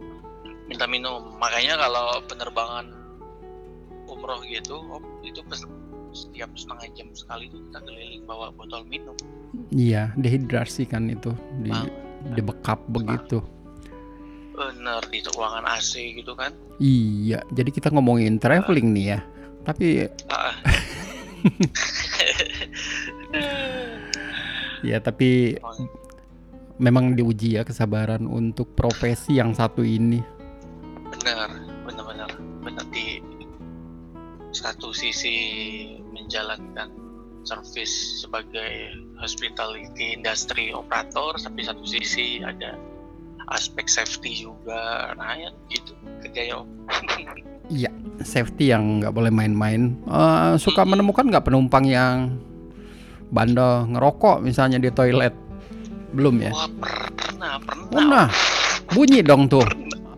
Minta 0.72 0.88
minum 0.88 1.36
makanya 1.36 1.76
kalau 1.76 2.24
penerbangan 2.26 2.86
umroh 4.08 4.40
gitu 4.42 4.80
om 4.88 5.04
itu 5.22 5.40
setiap 6.12 6.50
setengah 6.54 6.86
jam 6.94 7.08
sekali 7.12 7.48
tuh 7.48 7.60
kita 7.68 7.80
keliling 7.82 8.24
bawa 8.24 8.52
botol 8.52 8.84
minum 8.88 9.16
Iya, 9.68 10.12
dehidrasi 10.16 10.86
kan 10.86 11.08
itu 11.08 11.32
di 11.60 11.70
Banget. 11.70 11.92
dibekap 12.34 12.80
begitu. 12.88 13.40
bener 14.52 15.00
di 15.08 15.20
ruangan 15.28 15.64
AC 15.70 16.12
gitu 16.14 16.34
kan 16.34 16.50
Iya, 16.78 17.40
jadi 17.52 17.70
kita 17.70 17.88
ngomongin 17.90 18.36
traveling 18.36 18.90
nih 18.90 19.06
ya. 19.12 19.20
Tapi 19.62 20.10
Ah. 20.28 20.54
ya 24.82 24.98
tapi 24.98 25.54
memang 26.78 27.14
diuji 27.14 27.54
ya 27.54 27.62
kesabaran 27.62 28.26
untuk 28.26 28.74
profesi 28.74 29.38
yang 29.38 29.54
satu 29.54 29.82
ini. 29.82 30.41
Satu 34.62 34.94
sisi 34.94 35.36
menjalankan 36.14 36.94
service 37.42 38.22
sebagai 38.22 38.94
hospitality 39.18 40.14
industry 40.14 40.70
operator 40.70 41.34
tapi 41.42 41.66
satu 41.66 41.82
sisi 41.82 42.46
ada 42.46 42.78
aspek 43.50 43.90
safety 43.90 44.46
juga 44.46 45.12
nah 45.18 45.34
ya 45.34 45.50
gitu 45.74 45.98
kerja 46.22 46.42
ya 46.46 46.56
Om. 46.62 46.70
Safety 48.22 48.70
yang 48.70 49.02
nggak 49.02 49.16
boleh 49.16 49.32
main-main. 49.34 49.96
Eh, 50.06 50.54
suka 50.62 50.84
menemukan 50.86 51.26
nggak 51.26 51.50
penumpang 51.50 51.88
yang 51.88 52.38
bandel 53.32 53.88
ngerokok 53.96 54.44
misalnya 54.44 54.78
di 54.78 54.92
toilet? 54.92 55.34
Belum 56.12 56.36
ya? 56.44 56.52
wah 56.52 56.68
pernah 56.68 57.56
pernah 57.64 57.88
Pernah. 57.90 58.28
Bunyi 58.92 59.24
dong 59.24 59.48
tuh 59.48 59.64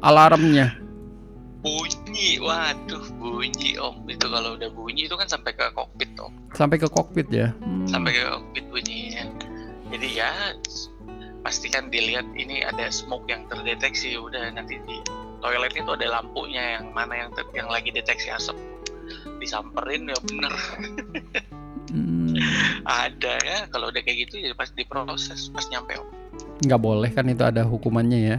alarmnya. 0.01 0.81
bunyi 1.63 2.41
waduh 2.43 3.05
bunyi 3.43 3.75
om 3.75 4.07
itu 4.07 4.23
kalau 4.23 4.55
udah 4.55 4.71
bunyi 4.71 5.03
itu 5.03 5.19
kan 5.19 5.27
sampai 5.27 5.51
ke 5.51 5.67
kokpit 5.69 6.15
om 6.17 6.31
Sampai 6.51 6.79
ke 6.79 6.88
kokpit 6.88 7.27
ya. 7.27 7.51
Hmm. 7.59 7.83
sampai 7.85 8.15
ke 8.15 8.23
kokpit 8.23 8.65
bunyinya 8.69 9.23
jadi 9.91 10.07
ya 10.15 10.31
pastikan 11.41 11.91
dilihat 11.91 12.23
ini 12.33 12.63
ada 12.63 12.88
smoke 12.88 13.27
yang 13.27 13.43
terdeteksi 13.45 14.15
udah 14.15 14.47
nanti 14.50 14.79
di 14.81 14.95
toilet 15.38 15.75
itu 15.75 15.91
ada 15.91 16.07
lampunya 16.13 16.79
yang 16.79 16.95
mana 16.95 17.19
yang 17.19 17.29
ter- 17.35 17.51
yang 17.51 17.67
lagi 17.67 17.91
deteksi 17.91 18.31
asap 18.31 18.55
disamperin 19.38 20.07
ya 20.07 20.15
bener 20.23 20.53
Hmm. 21.83 22.31
ada 22.88 23.35
ya 23.38 23.67
kalau 23.67 23.91
udah 23.91 24.01
kayak 24.01 24.25
gitu 24.25 24.39
ya 24.39 24.55
pas 24.55 24.71
diproses 24.71 25.51
pas 25.51 25.67
nyampe 25.67 25.93
om. 25.93 26.07
nggak 26.63 26.79
boleh 26.79 27.12
kan 27.12 27.27
itu 27.27 27.43
ada 27.43 27.62
hukumannya 27.62 28.19
ya. 28.25 28.38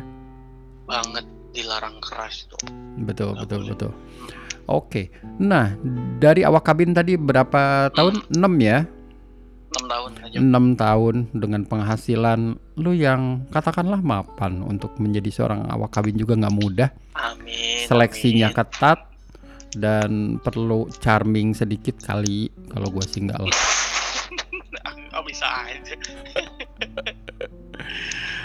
banget 0.84 1.22
dilarang 1.52 2.00
keras 2.00 2.48
itu 2.48 2.56
Betul, 2.96 3.36
Nggak 3.36 3.46
betul, 3.46 3.60
boleh. 3.60 3.70
betul. 3.70 3.92
Oke. 4.64 5.12
Nah, 5.40 5.76
dari 6.20 6.40
awak 6.46 6.64
kabin 6.68 6.96
tadi 6.96 7.20
berapa 7.20 7.92
tahun? 7.92 8.32
6 8.32 8.40
ya? 8.60 8.88
enam 9.74 9.90
tahun 9.90 10.10
aja 10.22 10.38
6 10.38 10.78
tahun 10.78 11.14
dengan 11.34 11.62
penghasilan 11.66 12.40
lu 12.78 12.92
yang 12.94 13.46
katakanlah 13.50 13.98
mapan 13.98 14.62
untuk 14.62 14.94
menjadi 15.02 15.30
seorang 15.30 15.66
awak 15.70 15.98
kabin 15.98 16.14
juga 16.14 16.38
nggak 16.38 16.54
mudah 16.54 16.90
amin 17.18 17.86
seleksinya 17.90 18.54
amin. 18.54 18.56
ketat 18.56 18.98
dan 19.74 20.38
perlu 20.38 20.86
charming 21.02 21.50
sedikit 21.50 21.98
kali 21.98 22.46
kalau 22.70 22.86
gua 22.94 23.02
sih 23.02 23.26
nggak 23.26 23.40
lah 23.42 23.50
oh, 25.18 25.22
bisa 25.26 25.46
aja 25.66 25.94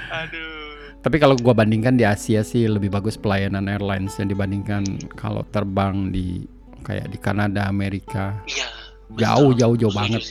aduh 0.25 0.68
tapi 0.99 1.17
kalau 1.19 1.35
gua 1.39 1.55
bandingkan 1.55 1.95
di 1.95 2.03
Asia 2.03 2.43
sih 2.43 2.67
lebih 2.67 2.91
bagus 2.91 3.15
pelayanan 3.15 3.71
airlines 3.71 4.15
yang 4.19 4.31
dibandingkan 4.31 4.83
kalau 5.15 5.43
terbang 5.51 6.11
di 6.11 6.43
kayak 6.83 7.11
di 7.11 7.17
Kanada 7.19 7.67
Amerika. 7.67 8.35
Iya 8.47 8.79
Jauh, 9.17 9.57
jauh, 9.57 9.73
jauh 9.73 9.93
banget. 9.93 10.21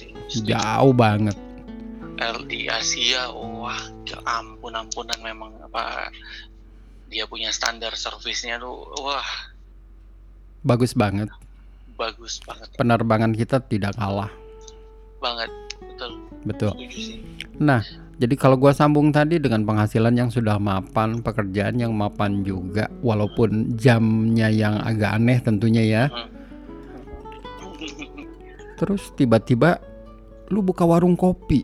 jauh 0.46 0.94
banget. 0.94 1.34
Di 2.46 2.70
Asia 2.70 3.26
wah 3.34 3.78
ampun 4.28 4.74
ampunan 4.74 5.18
memang 5.18 5.50
apa 5.66 6.12
dia 7.10 7.26
punya 7.26 7.50
standar 7.50 7.98
servisnya 7.98 8.62
tuh 8.62 8.86
wah. 9.02 9.26
Bagus 10.62 10.94
banget. 10.94 11.26
Bagus 11.98 12.38
banget. 12.46 12.70
Penerbangan 12.78 13.34
kita 13.34 13.58
tidak 13.66 13.98
kalah. 13.98 14.30
Banget 15.18 15.50
betul. 15.82 16.12
Betul. 16.46 16.72
Nah, 17.58 17.82
jadi 18.18 18.34
kalau 18.34 18.58
gua 18.58 18.74
sambung 18.74 19.14
tadi 19.14 19.38
dengan 19.38 19.62
penghasilan 19.62 20.10
yang 20.18 20.26
sudah 20.26 20.58
mapan, 20.58 21.22
pekerjaan 21.22 21.78
yang 21.78 21.94
mapan 21.94 22.42
juga, 22.42 22.90
walaupun 22.98 23.78
jamnya 23.78 24.50
yang 24.50 24.82
agak 24.82 25.22
aneh 25.22 25.38
tentunya 25.38 25.82
ya. 25.86 26.04
Terus 28.74 29.14
tiba-tiba 29.14 29.78
lu 30.50 30.66
buka 30.66 30.82
warung 30.82 31.14
kopi 31.14 31.62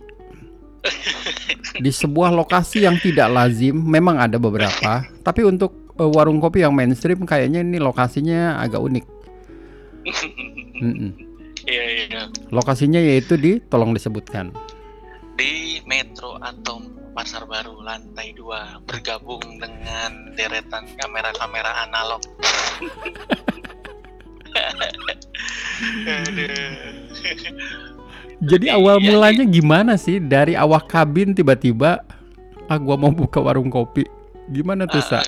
di 1.82 1.90
sebuah 1.90 2.30
lokasi 2.30 2.86
yang 2.86 3.02
tidak 3.02 3.34
lazim. 3.34 3.74
Memang 3.74 4.22
ada 4.22 4.38
beberapa, 4.38 5.02
tapi 5.26 5.42
untuk 5.42 5.74
eh, 5.98 6.06
warung 6.06 6.38
kopi 6.38 6.62
yang 6.62 6.70
mainstream 6.70 7.26
kayaknya 7.26 7.66
ini 7.66 7.82
lokasinya 7.82 8.62
agak 8.62 8.78
unik. 8.78 9.04
Iya 11.64 11.84
iya 11.96 12.28
Lokasinya 12.52 13.00
yaitu 13.00 13.40
di, 13.40 13.56
tolong 13.72 13.96
disebutkan. 13.96 14.52
Di 15.34 15.82
Metro 15.86 16.38
Atom 16.38 17.14
Pasar 17.14 17.46
Baru 17.46 17.78
lantai 17.82 18.34
2 18.34 18.86
bergabung 18.90 19.42
dengan 19.62 20.34
deretan 20.34 20.86
kamera-kamera 20.98 21.86
analog. 21.86 22.22
Jadi 28.44 28.66
awal 28.70 28.98
Iya, 28.98 29.06
mulanya 29.14 29.44
gimana 29.46 29.94
sih 29.94 30.18
dari 30.18 30.58
awak 30.58 30.90
kabin 30.90 31.34
tiba-tiba 31.34 32.02
ah 32.66 32.78
gua 32.78 32.98
mau 32.98 33.14
buka 33.14 33.38
warung 33.38 33.70
kopi. 33.70 34.06
Gimana 34.50 34.90
tuh, 34.90 35.02
Sa? 35.02 35.22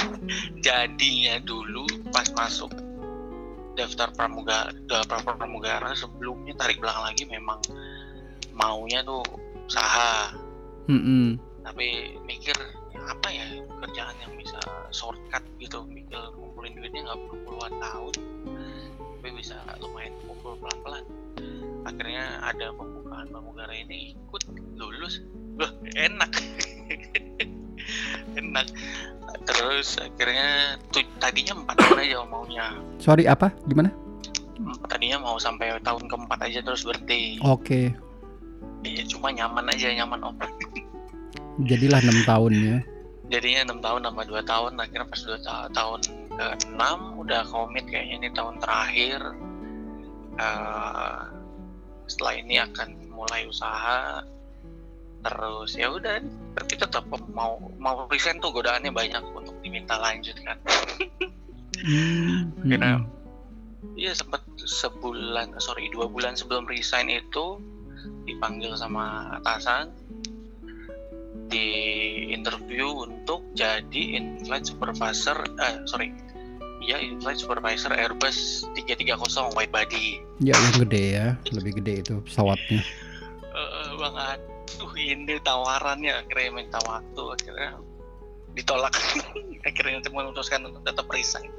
Jadinya 0.66 1.38
dulu 1.46 1.86
pas 2.10 2.26
masuk 2.34 2.74
daftar 3.78 4.12
pramugara, 4.12 4.74
daftar 4.84 5.24
pramugara 5.24 5.94
sebelumnya 5.96 6.52
tarik 6.58 6.82
belakang 6.82 7.06
lagi 7.06 7.24
memang 7.24 7.62
maunya 8.60 9.00
tuh 9.00 9.24
usaha, 9.64 10.36
Mm-mm. 10.90 11.40
tapi 11.64 12.18
mikir 12.28 12.52
apa 13.00 13.28
ya 13.32 13.46
kerjaan 13.80 14.16
yang 14.20 14.32
bisa 14.36 14.60
shortcut 14.92 15.40
gitu, 15.56 15.80
mikir 15.88 16.20
ngumpulin 16.36 16.76
duitnya 16.76 17.08
nggak 17.08 17.18
perlu 17.24 17.36
puluhan 17.48 17.74
tahun, 17.80 18.14
tapi 19.16 19.28
bisa 19.32 19.56
lumayan 19.80 20.12
kumpul 20.28 20.54
pelan-pelan. 20.60 21.04
Akhirnya 21.88 22.44
ada 22.44 22.76
pembukaan 22.76 23.32
pramugara 23.32 23.72
ini 23.72 24.12
ikut 24.12 24.42
lulus, 24.76 25.24
loh 25.56 25.72
enak, 25.96 26.28
enak. 28.40 28.66
Terus 29.48 29.96
akhirnya 29.96 30.76
tuh, 30.92 31.00
tadinya 31.16 31.56
empat 31.56 31.76
tahun 31.80 31.98
aja 32.04 32.16
maunya, 32.28 32.66
Sorry 33.00 33.24
apa? 33.24 33.48
Gimana? 33.64 33.88
tadinya 34.92 35.16
mau 35.24 35.40
sampai 35.40 35.72
tahun 35.80 36.04
keempat 36.04 36.38
aja 36.44 36.60
terus 36.60 36.84
berhenti. 36.84 37.40
Oke. 37.40 37.96
Iya 38.80 39.02
cuma 39.08 39.28
nyaman 39.32 39.68
aja 39.68 39.92
nyaman 39.92 40.20
om. 40.24 40.36
Jadilah 41.66 42.00
enam 42.00 42.18
tahunnya. 42.24 42.76
Jadinya 43.30 43.60
enam 43.70 43.78
tahun 43.84 44.00
tambah 44.10 44.24
dua 44.26 44.42
tahun 44.42 44.80
akhirnya 44.80 45.06
pas 45.06 45.20
dua 45.22 45.38
ta- 45.44 45.70
tahun 45.70 46.00
ke 46.34 46.46
enam 46.74 47.20
udah 47.20 47.44
komit 47.52 47.84
kayaknya 47.86 48.26
ini 48.26 48.28
tahun 48.32 48.56
terakhir. 48.58 49.20
Eh, 50.40 51.20
setelah 52.08 52.34
ini 52.40 52.56
akan 52.58 52.88
mulai 53.12 53.46
usaha 53.46 54.24
terus 55.20 55.76
ya 55.76 55.92
udah 55.92 56.16
tapi 56.56 56.80
tetap 56.80 57.04
mau 57.36 57.60
mau 57.76 58.08
resign 58.08 58.40
tuh 58.40 58.48
godaannya 58.56 58.88
banyak 58.88 59.20
untuk 59.36 59.52
diminta 59.60 60.00
lanjut 60.00 60.32
kan 60.40 60.56
Hmm, 61.80 62.52
Kira- 62.68 63.00
mm-mm. 63.00 63.20
Iya 63.96 64.12
sempat 64.12 64.44
sebulan, 64.60 65.56
sorry 65.56 65.88
dua 65.88 66.04
bulan 66.12 66.36
sebelum 66.36 66.68
resign 66.68 67.08
itu 67.08 67.56
dipanggil 68.24 68.72
sama 68.76 69.36
atasan 69.42 69.90
di 71.50 71.66
interview 72.30 73.10
untuk 73.10 73.42
jadi 73.58 74.16
in-flight 74.16 74.70
supervisor, 74.70 75.34
eh 75.58 75.82
sorry, 75.90 76.14
iya 76.78 77.02
in-flight 77.02 77.42
supervisor 77.42 77.90
Airbus 77.90 78.64
330 78.78 79.18
wide 79.58 79.74
body. 79.74 80.22
Ya 80.38 80.54
yang 80.54 80.86
gede 80.86 81.04
ya, 81.18 81.26
lebih 81.50 81.82
gede 81.82 82.06
itu 82.06 82.14
pesawatnya. 82.22 82.80
Eh 83.50 83.90
banget, 83.98 84.38
tuh 84.78 84.92
ini 84.94 85.36
tawarannya 85.42 86.24
akhirnya 86.24 86.50
minta 86.54 86.78
waktu 86.86 87.22
akhirnya 87.34 87.70
ditolak 88.54 88.94
akhirnya 89.68 89.98
memutuskan 90.10 90.66
untuk 90.66 90.82
tetap 90.82 91.06
resign 91.10 91.50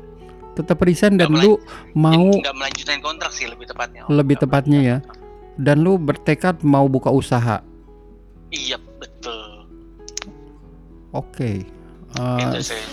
Tetap 0.51 0.83
resign 0.83 1.15
dan 1.15 1.31
lu 1.31 1.55
mau 1.95 2.27
nggak 2.27 2.51
melanjutkan 2.51 2.99
kontrak 2.99 3.31
sih 3.31 3.47
lebih 3.47 3.71
tepatnya 3.71 4.03
Lebih 4.11 4.35
tepatnya 4.43 4.79
ya. 4.83 4.97
Dan 5.57 5.83
lu 5.83 5.95
bertekad 5.95 6.61
mau 6.61 6.85
buka 6.85 7.09
usaha. 7.09 7.59
Iya 8.51 8.77
betul. 8.99 9.67
Oke. 11.11 11.63
Eh, 12.11 12.39
Itu 12.43 12.59
sih. 12.61 12.83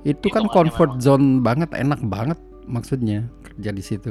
itu 0.00 0.26
kan 0.32 0.48
comfort 0.48 0.96
memang. 0.96 1.04
zone 1.04 1.26
banget, 1.40 1.68
enak 1.76 2.00
banget 2.04 2.38
maksudnya 2.64 3.28
kerja 3.44 3.70
di 3.70 3.82
situ. 3.84 4.10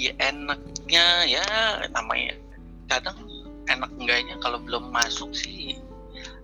Iya 0.00 0.14
enaknya 0.18 1.04
ya 1.26 1.44
namanya 1.90 2.34
kadang 2.86 3.18
enak 3.68 3.90
enggaknya 3.98 4.34
kalau 4.40 4.58
belum 4.58 4.88
masuk 4.90 5.30
sih 5.30 5.76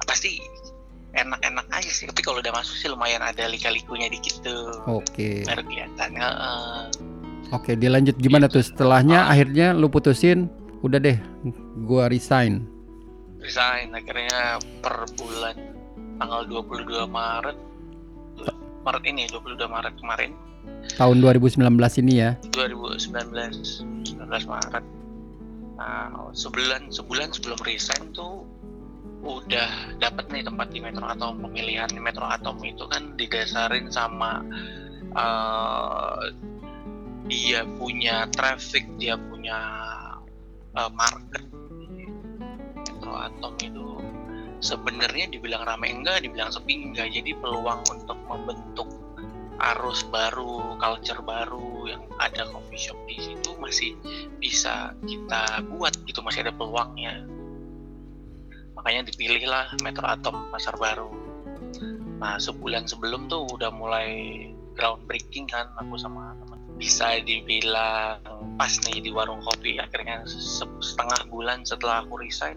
pasti 0.05 0.39
enak-enak 1.17 1.65
aja 1.73 1.89
sih 1.89 2.05
tapi 2.07 2.21
kalau 2.21 2.39
udah 2.39 2.53
masuk 2.53 2.77
sih 2.77 2.87
lumayan 2.87 3.25
ada 3.25 3.49
lika-likunya 3.49 4.07
dikit 4.07 4.45
tuh 4.45 4.77
Oke. 4.87 5.43
baru 5.43 5.65
kelihatan 5.65 6.11
Heeh. 6.15 6.81
Oke, 7.55 7.79
dilanjut 7.79 8.19
gimana 8.19 8.51
tuh? 8.51 8.59
Setelahnya 8.61 9.27
Ah. 9.27 9.31
akhirnya 9.31 9.71
lu 9.71 9.87
putusin, 9.87 10.51
udah 10.83 10.99
deh, 10.99 11.19
gua 11.85 12.11
resign. 12.11 12.67
resign 13.37 13.95
akhirnya 13.95 14.59
per 14.83 15.07
bulan 15.15 15.55
tanggal 16.19 16.43
22 16.51 17.07
Maret 17.07 17.55
Maret 18.83 19.05
ini 19.07 19.31
22 19.31 19.71
Maret 19.71 19.95
kemarin 20.03 20.35
Tahun 20.99 21.17
2019 21.23 21.63
ini 22.03 22.27
ya. 22.27 22.35
2019 22.51 23.87
19 24.03 24.51
Maret 24.51 24.85
nah 25.79 26.11
sebulan 26.35 26.91
sebulan 26.91 27.31
sebelum 27.39 27.59
resign 27.63 28.11
tuh 28.11 28.43
udah 29.23 29.95
dapat 30.03 30.27
nih 30.35 30.43
tempat 30.43 30.67
di 30.75 30.83
Metro 30.83 31.07
Atom 31.07 31.39
pemilihan 31.39 31.87
di 31.87 32.03
Metro 32.03 32.27
Atom 32.27 32.59
itu 32.67 32.83
kan 32.91 33.15
didasarin 33.15 33.95
sama 33.95 34.43
eh, 35.15 36.23
dia 37.27 37.67
punya 37.79 38.31
traffic 38.31 38.87
dia 38.99 39.19
punya 39.19 39.59
eh, 40.75 40.91
market 40.95 41.45
Metro 43.07 43.13
Atom 43.13 43.55
itu 43.63 43.87
sebenarnya 44.63 45.31
dibilang 45.31 45.63
rame 45.63 45.91
enggak 45.93 46.27
dibilang 46.27 46.51
sepi 46.51 46.91
enggak 46.91 47.13
jadi 47.13 47.37
peluang 47.39 47.87
untuk 47.93 48.19
membentuk 48.27 48.89
arus 49.57 50.05
baru, 50.13 50.77
culture 50.77 51.25
baru 51.25 51.89
yang 51.89 52.03
ada 52.21 52.45
coffee 52.53 52.77
shop 52.77 52.99
di 53.09 53.17
situ 53.17 53.51
masih 53.57 53.97
bisa 54.37 54.93
kita 55.09 55.65
buat 55.73 55.97
gitu 56.05 56.21
masih 56.21 56.45
ada 56.45 56.53
peluangnya. 56.53 57.25
Makanya 58.77 59.09
dipilihlah 59.09 59.73
Metro 59.81 60.05
Atom 60.05 60.53
Pasar 60.53 60.77
Baru. 60.77 61.09
Nah 62.21 62.37
sebulan 62.37 62.85
sebelum 62.85 63.33
tuh 63.33 63.49
udah 63.49 63.73
mulai 63.73 64.09
groundbreaking 64.77 65.49
kan 65.49 65.73
aku 65.81 65.97
sama 65.97 66.37
teman. 66.37 66.61
Bisa 66.77 67.17
dibilang 67.19 68.21
pas 68.55 68.73
nih 68.83 69.01
di 69.01 69.11
warung 69.11 69.41
kopi 69.41 69.77
akhirnya 69.77 70.25
se- 70.25 70.69
setengah 70.79 71.25
bulan 71.27 71.61
setelah 71.63 72.01
aku 72.01 72.17
resign 72.19 72.57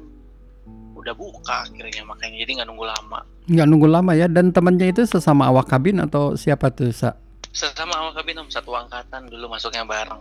udah 0.92 1.12
buka 1.14 1.64
akhirnya 1.64 2.04
makanya 2.04 2.44
jadi 2.44 2.52
nggak 2.60 2.68
nunggu 2.68 2.86
lama. 2.86 3.20
Nggak 3.46 3.68
nunggu 3.68 3.88
lama 3.88 4.12
ya. 4.14 4.28
Dan 4.28 4.52
temannya 4.52 4.92
itu 4.92 5.04
sesama 5.06 5.48
awak 5.48 5.68
kabin 5.68 5.98
atau 5.98 6.36
siapa 6.36 6.68
tuh? 6.70 6.92
Sa? 6.92 7.16
Sesama 7.50 7.96
awak 7.98 8.20
kabin 8.20 8.36
om 8.38 8.48
satu 8.48 8.76
angkatan 8.76 9.26
dulu 9.26 9.48
masuknya 9.48 9.84
bareng. 9.84 10.20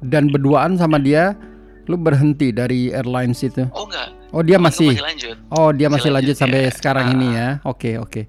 Dan 0.00 0.30
berduaan 0.30 0.74
sama 0.74 0.96
dia, 0.96 1.36
lu 1.84 1.96
berhenti 1.96 2.48
dari 2.48 2.88
airlines 2.88 3.42
itu? 3.42 3.68
Oh 3.70 3.84
enggak. 3.84 4.08
Oh 4.30 4.40
dia 4.40 4.56
masih. 4.56 4.88
masih 4.90 5.04
lanjut. 5.04 5.36
Oh 5.50 5.68
dia 5.70 5.88
masih, 5.88 6.08
Masih 6.08 6.10
lanjut, 6.10 6.26
lanjut, 6.30 6.36
sampai 6.40 6.60
ya. 6.62 6.70
sekarang 6.72 7.06
Ah. 7.06 7.12
ini 7.12 7.28
ya. 7.30 7.48
Oke 7.64 7.90
oke, 7.96 8.22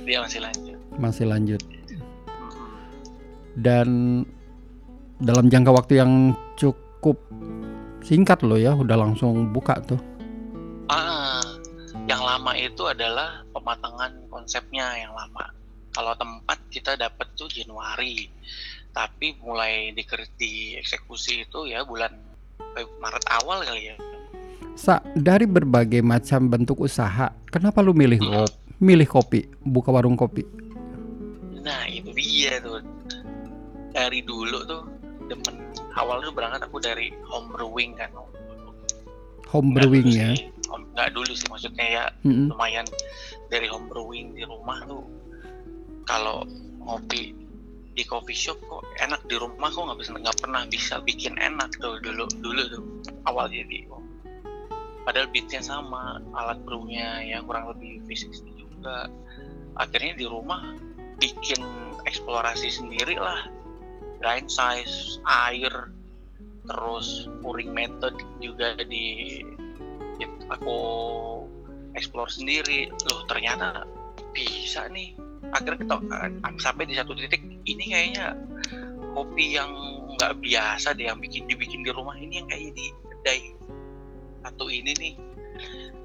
Dia 0.00 0.18
masih 0.20 0.40
lanjut. 0.40 0.76
masih 0.94 1.24
lanjut. 1.26 1.60
Dan 3.54 4.22
dalam 5.22 5.46
jangka 5.46 5.70
waktu 5.70 6.02
yang 6.02 6.34
cukup 6.58 7.18
singkat 8.02 8.42
loh 8.42 8.58
ya, 8.58 8.74
udah 8.74 8.98
langsung 8.98 9.54
buka 9.54 9.78
tuh. 9.86 10.00
Ah, 10.90 11.40
yang 12.04 12.20
lama 12.20 12.52
itu 12.58 12.84
adalah 12.84 13.46
pematangan 13.54 14.28
konsepnya 14.28 15.00
yang 15.00 15.14
lama. 15.16 15.48
Kalau 15.94 16.12
tempat 16.18 16.58
kita 16.68 16.98
dapat 16.98 17.30
tuh 17.38 17.46
Januari, 17.46 18.26
tapi 18.90 19.38
mulai 19.40 19.94
diker- 19.94 20.34
dieksekusi 20.36 21.46
itu 21.46 21.70
ya 21.70 21.86
bulan 21.86 22.10
Feb- 22.74 22.98
Maret 22.98 23.24
awal 23.30 23.62
kali 23.62 23.94
ya. 23.94 23.96
Sa, 24.74 24.98
dari 25.14 25.46
berbagai 25.46 26.02
macam 26.02 26.50
bentuk 26.50 26.82
usaha, 26.82 27.30
kenapa 27.46 27.78
lu 27.78 27.94
milih 27.94 28.18
kop, 28.18 28.50
milih 28.82 29.06
kopi, 29.06 29.46
buka 29.62 29.94
warung 29.94 30.18
kopi? 30.18 30.42
Nah 31.62 31.86
itu 31.86 32.10
dia 32.10 32.58
tuh. 32.58 32.82
Dari 33.94 34.20
dulu 34.26 34.58
tuh 34.66 34.82
demen 35.30 35.70
awal 35.94 36.20
tuh 36.20 36.34
berangkat 36.34 36.66
aku 36.66 36.82
dari 36.82 37.14
home 37.24 37.54
brewing 37.54 37.94
kan. 37.94 38.10
Home 39.54 39.70
brewing 39.70 40.10
ya. 40.10 40.34
sih, 40.34 40.50
nggak 40.94 41.10
dulu 41.14 41.32
sih 41.34 41.46
maksudnya 41.50 41.86
ya 41.86 42.04
Mm-mm. 42.26 42.50
lumayan 42.50 42.86
dari 43.50 43.70
home 43.70 43.86
brewing 43.86 44.34
di 44.34 44.42
rumah 44.42 44.82
tuh 44.86 45.06
kalau 46.06 46.46
ngopi 46.82 47.34
di 47.94 48.02
coffee 48.02 48.34
shop 48.34 48.58
kok 48.66 48.82
enak 48.98 49.22
di 49.30 49.38
rumah 49.38 49.70
kok 49.70 49.86
nggak 49.86 49.98
bisa 50.02 50.10
nggak 50.14 50.38
pernah 50.42 50.62
bisa 50.66 50.98
bikin 51.02 51.38
enak 51.38 51.70
tuh 51.78 52.02
dulu 52.02 52.26
dulu 52.42 52.62
tuh 52.66 52.84
awal 53.30 53.46
jadi 53.46 53.86
oh. 53.90 54.02
padahal 55.06 55.30
beatnya 55.30 55.62
sama 55.62 56.18
alat 56.34 56.58
brewnya 56.66 57.22
ya 57.22 57.38
kurang 57.46 57.70
lebih 57.70 58.02
fisik 58.10 58.34
juga 58.58 59.06
akhirnya 59.78 60.18
di 60.18 60.26
rumah 60.26 60.74
bikin 61.22 61.62
eksplorasi 62.02 62.70
sendiri 62.70 63.14
lah 63.14 63.46
grind 64.24 64.48
size 64.48 65.20
air 65.28 65.92
terus 66.64 67.28
pouring 67.44 67.76
method 67.76 68.16
juga 68.40 68.72
di 68.88 69.44
aku 70.48 70.78
explore 71.94 72.28
sendiri. 72.28 72.90
Loh 73.08 73.24
ternyata 73.30 73.86
bisa 74.34 74.88
nih. 74.90 75.14
Akhirnya 75.54 75.78
kita 75.86 75.96
eh, 76.00 76.56
sampai 76.60 76.84
di 76.88 76.94
satu 76.98 77.14
titik 77.14 77.40
ini 77.64 77.84
kayaknya 77.92 78.34
kopi 79.14 79.54
yang 79.54 79.70
nggak 80.18 80.42
biasa 80.42 80.94
deh 80.94 81.06
yang 81.10 81.18
bikin 81.22 81.46
dibikin 81.46 81.86
di 81.86 81.90
rumah 81.94 82.18
ini 82.18 82.42
yang 82.42 82.48
kayaknya 82.50 82.72
di 82.74 82.86
kedai 82.90 83.40
satu 84.42 84.66
ini 84.68 84.92
nih 84.98 85.14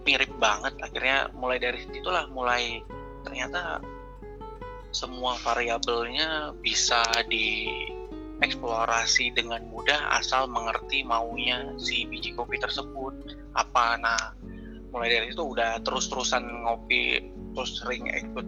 mirip 0.05 0.32
banget. 0.38 0.77
Akhirnya 0.79 1.32
mulai 1.34 1.58
dari 1.58 1.82
situlah 1.82 2.29
mulai 2.29 2.84
ternyata 3.25 3.82
semua 4.89 5.38
variabelnya 5.41 6.53
bisa 6.65 7.05
dieksplorasi 8.39 9.36
dengan 9.36 9.67
mudah 9.67 10.15
asal 10.15 10.47
mengerti 10.47 11.04
maunya 11.04 11.75
si 11.75 12.08
biji 12.08 12.36
kopi 12.36 12.56
tersebut. 12.60 13.36
Apa? 13.56 13.99
Nah 13.99 14.36
mulai 14.89 15.12
dari 15.12 15.30
itu 15.30 15.43
udah 15.43 15.84
terus-terusan 15.86 16.65
ngopi 16.65 17.21
terus 17.54 17.78
sering 17.84 18.10
ikut 18.10 18.47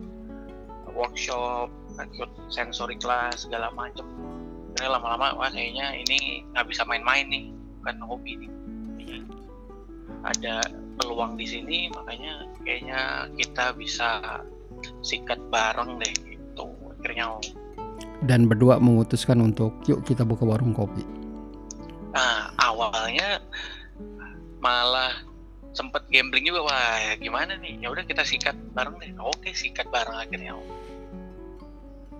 workshop 0.95 1.69
ikut 1.99 2.31
sensory 2.49 2.97
class 2.97 3.45
segala 3.45 3.69
macem. 3.75 4.07
Akhirnya 4.73 4.97
lama-lama 4.97 5.37
wah 5.37 5.51
kayaknya 5.51 5.93
ini 5.99 6.47
nggak 6.55 6.65
bisa 6.71 6.87
main-main 6.87 7.27
nih 7.27 7.51
bukan 7.81 7.97
hobi 8.07 8.31
nih. 8.39 8.51
Jadi, 9.01 9.17
ada 10.21 10.55
peluang 11.01 11.35
di 11.35 11.45
sini 11.45 11.77
makanya 11.91 12.45
kayaknya 12.63 13.29
kita 13.35 13.75
bisa 13.75 14.39
sikat 15.03 15.37
bareng 15.51 15.99
deh 15.99 16.13
gitu. 16.25 16.71
Akhirnya 16.97 17.37
Dan 18.21 18.45
berdua 18.45 18.77
memutuskan 18.77 19.41
untuk 19.41 19.73
yuk 19.89 20.05
kita 20.05 20.21
buka 20.21 20.45
warung 20.45 20.77
kopi. 20.77 21.01
Nah, 22.13 22.53
awalnya 22.61 23.41
malah 24.61 25.25
sempet 25.71 26.03
gambling 26.11 26.43
juga 26.45 26.67
wah 26.67 26.95
ya 26.99 27.13
gimana 27.17 27.57
nih? 27.57 27.81
Ya 27.81 27.87
udah 27.89 28.03
kita 28.05 28.21
sikat 28.21 28.55
bareng 28.75 28.99
deh. 29.01 29.11
Oke 29.17 29.55
sikat 29.55 29.87
bareng 29.89 30.17
akhirnya. 30.19 30.53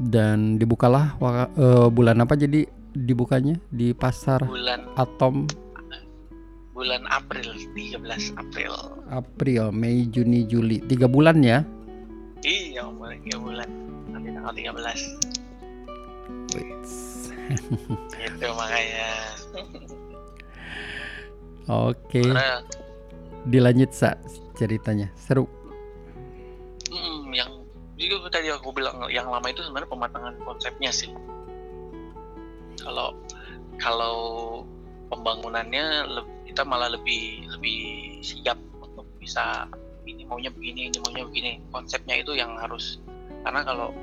Dan 0.01 0.57
dibukalah 0.57 1.19
eh, 1.53 1.87
bulan 1.91 2.23
apa 2.23 2.33
jadi 2.33 2.65
dibukanya? 2.95 3.59
Di 3.69 3.93
pasar 3.93 4.41
bulan 4.47 4.87
Atom? 4.97 5.45
Bulan 6.71 7.05
April 7.11 7.45
13 7.77 8.41
April. 8.41 8.73
April, 9.11 9.69
Mei, 9.75 10.07
Juni, 10.09 10.47
Juli. 10.47 10.81
Tiga 10.81 11.05
bulan 11.05 11.43
ya. 11.43 11.61
iya 12.41 12.87
tiga 13.21 13.37
bulan. 13.37 13.69
Nanti 14.09 14.33
tanggal 14.33 14.55
13 14.55 15.40
itu 18.27 18.47
makanya. 18.55 19.09
Oke, 21.69 22.25
karena 22.25 22.63
dilanjut 23.47 23.91
sa 23.93 24.17
ceritanya. 24.57 25.07
Seru. 25.15 25.47
mm, 26.91 27.31
yang 27.31 27.49
juga 27.95 28.33
tadi 28.33 28.49
aku 28.49 28.73
bilang 28.73 29.07
yang 29.07 29.29
lama 29.29 29.45
itu 29.47 29.61
sebenarnya 29.63 29.89
pematangan 29.89 30.35
konsepnya 30.43 30.91
sih. 30.91 31.11
Kalau 32.81 33.13
kalau 33.77 34.17
pembangunannya 35.13 36.09
kita 36.49 36.65
malah 36.65 36.91
lebih 36.91 37.45
lebih 37.57 37.79
siap 38.25 38.57
untuk 38.81 39.05
bisa 39.21 39.69
ini 40.03 40.25
maunya 40.25 40.49
begini 40.51 40.89
ini 40.91 40.97
maunya 41.05 41.23
begini. 41.29 41.51
Konsepnya 41.69 42.19
itu 42.19 42.33
yang 42.35 42.57
harus 42.57 42.99
karena 43.45 43.61
kalau 43.63 43.93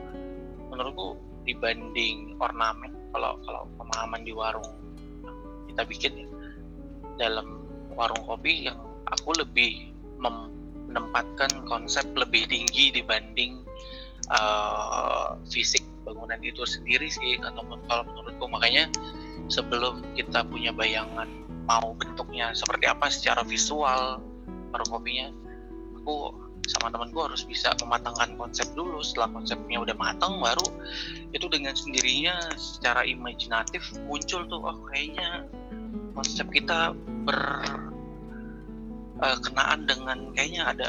menurutku 0.70 1.27
dibanding 1.48 2.36
ornamen 2.36 2.92
kalau 3.16 3.40
kalau 3.48 3.64
pemahaman 3.80 4.20
di 4.20 4.36
warung 4.36 4.68
kita 5.72 5.82
bikin 5.88 6.28
dalam 7.16 7.64
warung 7.96 8.20
kopi 8.28 8.68
yang 8.68 8.78
aku 9.08 9.32
lebih 9.34 9.90
menempatkan 10.20 11.50
konsep 11.64 12.04
lebih 12.12 12.44
tinggi 12.46 12.92
dibanding 12.92 13.64
uh, 14.30 15.34
fisik 15.48 15.82
bangunan 16.04 16.40
itu 16.40 16.64
sendiri 16.64 17.08
sih 17.08 17.36
men- 17.40 17.84
kalau 17.88 18.04
menurutku. 18.08 18.44
Makanya 18.48 18.88
sebelum 19.52 20.00
kita 20.16 20.44
punya 20.48 20.72
bayangan 20.72 21.28
mau 21.68 21.92
bentuknya 21.96 22.56
seperti 22.56 22.88
apa 22.88 23.12
secara 23.12 23.44
visual 23.44 24.24
warung 24.72 24.90
kopinya 24.92 25.28
aku 26.00 26.32
sama 26.68 26.92
temanku 26.92 27.24
harus 27.24 27.42
bisa 27.48 27.72
mematangkan 27.80 28.36
konsep 28.36 28.68
dulu. 28.76 29.00
Setelah 29.00 29.32
konsepnya 29.40 29.80
udah 29.80 29.96
matang 29.96 30.38
baru 30.38 30.68
itu 31.32 31.46
dengan 31.48 31.72
sendirinya 31.72 32.36
secara 32.60 33.02
imajinatif 33.08 33.82
muncul 34.04 34.44
tuh 34.46 34.60
oh 34.60 34.78
kayaknya 34.92 35.48
konsep 36.12 36.46
kita 36.52 36.92
ber 37.24 37.40
eh, 39.24 39.38
kenaan 39.40 39.88
dengan 39.88 40.30
kayaknya 40.36 40.62
ada 40.68 40.88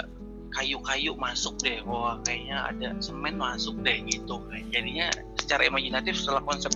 kayu-kayu 0.52 1.16
masuk 1.16 1.56
deh. 1.64 1.80
Wah 1.88 2.20
kayaknya 2.28 2.76
ada 2.76 2.90
semen 3.00 3.40
masuk 3.40 3.80
deh 3.82 4.04
gitu 4.06 4.44
jadinya 4.70 5.10
secara 5.40 5.66
imajinatif 5.66 6.14
setelah 6.20 6.46
konsep 6.46 6.70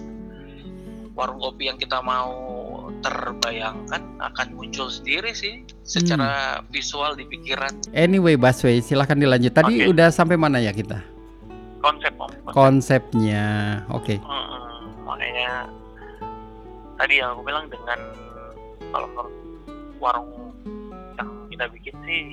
warung 1.14 1.38
kopi 1.38 1.70
yang 1.70 1.78
kita 1.78 2.02
mau 2.02 2.34
terbayangkan 3.04 4.02
akan 4.20 4.48
muncul 4.56 4.88
sendiri 4.92 5.32
sih 5.36 5.64
secara 5.84 6.64
visual 6.72 7.16
di 7.16 7.28
pikiran 7.28 7.72
Anyway, 7.92 8.36
Baswe, 8.40 8.80
silahkan 8.84 9.16
dilanjut. 9.16 9.54
Tadi 9.54 9.84
Oke. 9.84 9.92
udah 9.92 10.08
sampai 10.12 10.36
mana 10.40 10.60
ya 10.60 10.72
kita? 10.72 11.14
konsep 11.84 12.14
om 12.16 12.32
konsep. 12.32 12.56
Konsepnya. 12.56 13.46
Oke. 13.92 14.16
Mm-mm, 14.24 15.04
makanya 15.04 15.68
tadi 16.96 17.20
yang 17.20 17.36
aku 17.36 17.44
bilang 17.44 17.68
dengan 17.68 18.00
kalau 18.96 19.28
warung 20.00 20.32
yang 21.20 21.30
kita 21.52 21.66
bikin 21.76 21.96
sih 22.08 22.24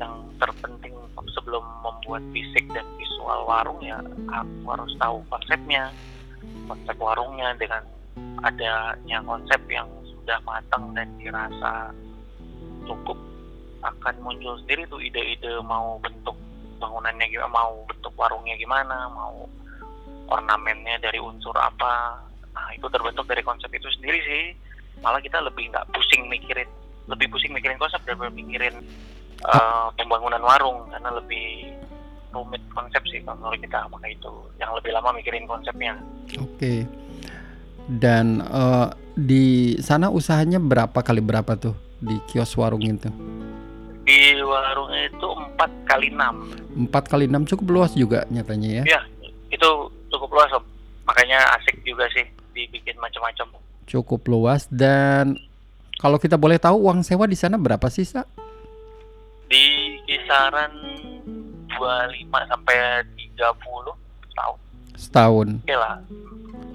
yang 0.00 0.24
terpenting 0.40 0.96
sebelum 1.36 1.64
membuat 1.84 2.24
fisik 2.32 2.64
dan 2.72 2.84
visual 2.96 3.44
warung 3.44 3.80
ya 3.84 4.00
aku 4.32 4.64
harus 4.72 4.92
tahu 4.96 5.20
konsepnya 5.28 5.92
konsep 6.64 6.96
warungnya 6.96 7.52
dengan 7.60 7.84
adanya 8.44 9.18
konsep 9.24 9.60
yang 9.68 9.88
sudah 10.06 10.38
matang 10.42 10.92
dan 10.96 11.08
dirasa 11.20 11.90
cukup 12.86 13.18
akan 13.84 14.14
muncul 14.22 14.58
sendiri 14.64 14.82
tuh 14.90 14.98
ide-ide 14.98 15.62
mau 15.62 16.00
bentuk 16.02 16.34
bangunannya 16.76 17.26
gimana 17.30 17.50
mau 17.52 17.72
bentuk 17.88 18.12
warungnya 18.18 18.54
gimana 18.58 19.08
mau 19.12 19.46
ornamennya 20.26 20.98
dari 20.98 21.22
unsur 21.22 21.54
apa. 21.54 22.18
Nah 22.50 22.66
itu 22.74 22.86
terbentuk 22.90 23.24
dari 23.30 23.42
konsep 23.46 23.70
itu 23.70 23.86
sendiri 23.98 24.18
sih. 24.26 24.44
Malah 25.04 25.22
kita 25.22 25.38
lebih 25.44 25.70
nggak 25.70 25.86
pusing 25.94 26.26
mikirin 26.26 26.66
lebih 27.06 27.30
pusing 27.30 27.54
mikirin 27.54 27.78
konsep 27.78 28.02
daripada 28.02 28.34
mikirin 28.34 28.74
eh, 29.46 29.86
pembangunan 29.94 30.42
warung 30.42 30.90
karena 30.90 31.14
lebih 31.14 31.70
rumit 32.34 32.60
konsep 32.74 33.02
sih 33.06 33.22
kalau 33.22 33.54
kita. 33.54 33.86
Maka 33.86 34.06
itu 34.10 34.32
yang 34.58 34.74
lebih 34.74 34.90
lama 34.90 35.14
mikirin 35.14 35.46
konsepnya. 35.46 35.94
Oke. 36.42 36.82
Dan 37.86 38.42
eh, 38.42 38.88
di 39.14 39.78
sana 39.78 40.10
usahanya 40.10 40.58
berapa 40.58 40.98
kali 41.00 41.22
berapa 41.22 41.54
tuh 41.54 41.74
di 42.02 42.18
kios 42.28 42.52
warung 42.58 42.82
itu? 42.82 43.08
Di 44.06 44.38
warung 44.42 44.90
itu 44.92 45.28
empat 45.30 45.70
kali 45.86 46.10
enam. 46.10 46.50
Empat 46.74 47.08
kali 47.08 47.30
enam 47.30 47.46
cukup 47.46 47.66
luas 47.72 47.92
juga 47.94 48.26
nyatanya 48.28 48.82
ya? 48.82 48.84
Iya, 48.84 49.00
itu 49.50 49.68
cukup 50.12 50.30
luas 50.36 50.50
om. 50.54 50.64
Makanya 51.06 51.38
asik 51.58 51.80
juga 51.86 52.10
sih 52.10 52.26
dibikin 52.54 52.98
macam-macam. 52.98 53.58
Cukup 53.86 54.26
luas 54.26 54.66
dan 54.66 55.38
kalau 55.96 56.20
kita 56.20 56.36
boleh 56.36 56.60
tahu 56.60 56.76
uang 56.90 57.00
sewa 57.06 57.24
di 57.24 57.38
sana 57.38 57.56
berapa 57.56 57.86
sih, 57.88 58.04
Sa? 58.04 58.26
Di 59.46 59.96
kisaran 60.04 60.74
25 61.70 62.52
sampai 62.52 62.76
30 63.14 63.96
tahun. 64.36 64.58
Setahun. 64.98 65.48
Oke 65.62 65.76
lah. 65.76 65.96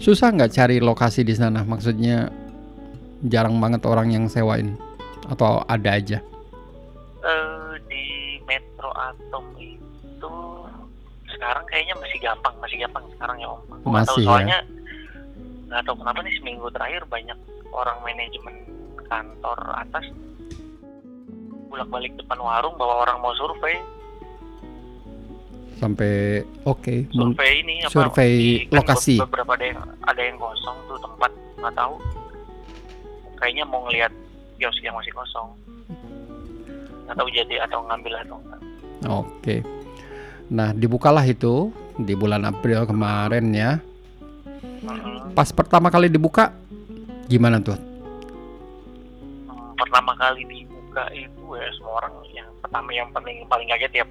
Susah 0.01 0.33
nggak 0.33 0.49
cari 0.57 0.81
lokasi 0.81 1.21
di 1.21 1.37
sana? 1.37 1.61
Maksudnya 1.61 2.33
jarang 3.29 3.61
banget 3.61 3.85
orang 3.85 4.09
yang 4.09 4.25
sewain 4.25 4.73
atau 5.29 5.61
ada 5.69 5.93
aja? 5.93 6.17
Eh, 7.21 7.73
di 7.85 8.05
Metro 8.49 8.89
Atom 8.97 9.45
itu 9.61 10.33
sekarang 11.29 11.61
kayaknya 11.69 11.93
masih 12.01 12.17
gampang, 12.17 12.55
masih 12.57 12.81
gampang 12.81 13.05
sekarang 13.13 13.37
ya 13.45 13.47
om. 13.53 13.61
Aku 13.69 13.87
nggak 13.93 14.05
tahu 14.09 14.17
Masih 14.17 14.25
ya? 14.25 14.25
soalnya 14.25 14.57
nggak 15.69 15.83
tahu 15.85 15.95
kenapa 16.01 16.19
nih 16.25 16.33
seminggu 16.41 16.67
terakhir 16.73 17.01
banyak 17.05 17.37
orang 17.69 17.97
manajemen 18.01 18.55
kantor 19.05 19.59
atas 19.77 20.05
bolak-balik 21.71 22.11
depan 22.19 22.41
warung 22.41 22.75
bawa 22.75 23.07
orang 23.07 23.21
mau 23.23 23.31
survei 23.37 23.79
Sampai 25.81 26.45
oke. 26.61 27.09
mung- 27.11 27.33
survei 27.33 27.53
ini 27.59 27.75
apa 27.81 27.89
survei 27.89 28.31
di- 28.31 28.59
kan 28.63 28.77
lokasi. 28.77 29.15
beberapa 29.19 29.51
ada 29.51 29.65
yang 29.65 29.79
ada 30.03 30.21
yang 30.21 30.37
kosong 30.37 30.77
tuh 30.85 30.97
tempat 31.01 31.31
nggak 31.57 31.73
tahu 31.73 31.93
kayaknya 33.35 33.63
mau 33.65 33.81
ngelihat 33.83 34.13
kios 34.55 34.77
yang 34.79 34.93
masih 34.93 35.09
kosong 35.11 35.49
nggak 37.03 37.17
tahu 37.17 37.29
jadi 37.31 37.65
atau 37.65 37.81
ngambil 37.83 38.13
atau 38.19 38.37
enggak 38.37 38.61
Oke. 39.01 39.55
Nah, 40.47 40.69
dibukalah 40.71 41.25
itu 41.25 41.73
di 41.97 42.13
bulan 42.13 42.45
April 42.45 42.85
kemarin 42.85 43.49
ya. 43.49 43.81
Mhm. 44.79 45.33
Pas 45.33 45.49
pertama 45.49 45.89
kali 45.89 46.05
dibuka 46.05 46.53
gimana 47.25 47.57
tuh? 47.57 47.73
Hmm, 49.43 49.73
pertama 49.73 50.13
kali 50.13 50.45
dibuka 50.45 51.09
itu 51.09 51.41
ya 51.49 51.65
semua 51.73 51.93
orang 51.97 52.13
yang 52.29 52.45
pertama 52.61 52.89
yang 52.91 53.09
paling 53.09 53.41
paling 53.47 53.65
kaget 53.67 53.93
ya 53.95 54.05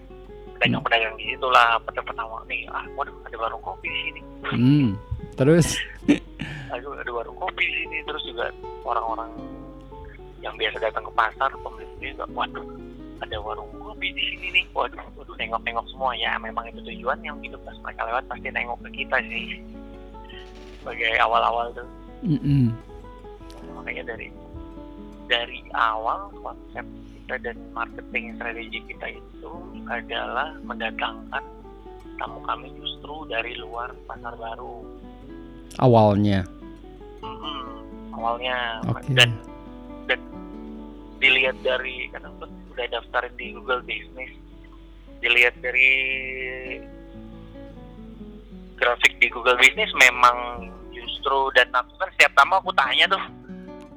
pedagang-pedagang 0.60 1.16
di 1.16 1.24
situ 1.32 1.46
lah 1.48 1.80
pada 1.80 2.04
pertama 2.04 2.36
nih 2.44 2.68
ah 2.68 2.84
waduh 2.92 3.16
ada 3.24 3.36
warung 3.40 3.64
kopi 3.64 3.88
di 3.88 4.00
sini. 4.04 4.20
Hmm. 4.44 4.88
Terus? 5.40 5.80
Aduh 6.76 6.92
ada 7.00 7.10
warung 7.10 7.38
kopi 7.40 7.64
di 7.64 7.74
sini. 7.80 7.96
Terus 8.04 8.22
juga 8.28 8.52
orang-orang 8.84 9.32
yang 10.44 10.52
biasa 10.60 10.76
datang 10.84 11.08
ke 11.08 11.12
pasar 11.16 11.48
pembeli 11.64 12.12
juga 12.12 12.28
waduh 12.36 12.68
ada 13.24 13.36
warung 13.40 13.72
kopi 13.80 14.12
di 14.12 14.22
sini 14.28 14.46
nih. 14.60 14.64
Waduh 14.76 15.00
waduh 15.16 15.34
nengok-nengok 15.40 15.86
semua. 15.88 16.12
Ya 16.20 16.36
memang 16.36 16.68
itu 16.68 16.84
tujuan 16.84 17.16
yang 17.24 17.40
gitu 17.40 17.56
pas 17.64 17.76
mereka 17.80 18.04
lewat 18.04 18.24
pasti 18.28 18.48
nengok 18.52 18.78
ke 18.84 18.90
kita 19.00 19.16
sih. 19.32 19.56
Sebagai 20.84 21.16
awal-awal 21.24 21.72
tuh. 21.72 21.88
Mm-mm. 22.20 22.68
makanya 23.80 24.12
dari 24.12 24.28
dari 25.24 25.64
awal 25.72 26.28
konsep 26.44 26.84
kita 27.30 27.46
dan 27.46 27.62
marketing 27.70 28.34
strategi 28.34 28.82
kita 28.90 29.06
itu 29.14 29.52
adalah 29.86 30.50
mendatangkan 30.66 31.46
tamu 32.18 32.42
kami 32.42 32.74
justru 32.74 33.22
dari 33.30 33.54
luar 33.54 33.94
pasar 34.10 34.34
baru. 34.34 34.82
Awalnya. 35.78 36.42
Mm-mm, 37.22 37.62
awalnya. 38.18 38.82
Oke. 38.90 39.14
dan 39.14 39.30
dan 40.10 40.18
dilihat 41.22 41.54
dari 41.62 42.10
kan 42.10 42.26
aku 42.26 42.50
udah 42.74 42.86
daftar 42.90 43.30
di 43.38 43.54
Google 43.54 43.86
Business? 43.86 44.34
Dilihat 45.22 45.54
dari 45.62 45.90
grafik 48.74 49.22
di 49.22 49.30
Google 49.30 49.54
Business 49.62 49.94
memang 49.94 50.66
justru 50.90 51.54
dan 51.54 51.70
aku 51.78 51.94
kan 51.94 52.10
setiap 52.18 52.34
tamu 52.34 52.58
aku 52.58 52.74
tanya 52.74 53.06
tuh 53.06 53.22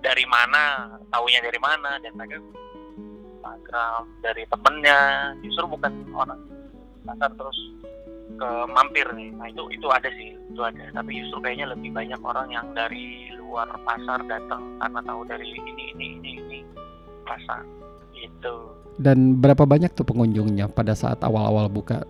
dari 0.06 0.30
mana? 0.30 0.94
Taunya 1.10 1.42
dari 1.42 1.58
mana? 1.58 1.98
Dan 1.98 2.14
mereka 2.14 2.38
Instagram 3.54 4.10
dari 4.26 4.44
temennya 4.50 5.00
justru 5.46 5.66
bukan 5.70 5.94
orang 6.18 6.42
pasar 7.06 7.30
terus 7.38 7.60
ke 8.34 8.50
mampir 8.74 9.06
nih. 9.14 9.30
Nah 9.38 9.46
itu 9.46 9.62
itu 9.70 9.88
ada 9.94 10.10
sih 10.10 10.34
itu 10.34 10.62
ada. 10.66 10.90
Tapi 10.90 11.22
justru 11.22 11.38
kayaknya 11.46 11.70
lebih 11.70 11.94
banyak 11.94 12.22
orang 12.26 12.50
yang 12.50 12.68
dari 12.74 13.30
luar 13.38 13.70
pasar 13.86 14.26
datang 14.26 14.82
karena 14.82 15.00
tahu 15.06 15.22
dari 15.30 15.46
ini 15.54 15.94
ini 15.94 16.06
ini 16.18 16.32
ini 16.42 16.60
pasar. 17.30 17.62
Gitu. 18.18 18.56
Dan 18.98 19.38
berapa 19.38 19.70
banyak 19.70 19.94
tuh 19.94 20.06
pengunjungnya 20.06 20.70
pada 20.74 20.98
saat 20.98 21.22
awal-awal 21.22 21.70
buka? 21.70 22.02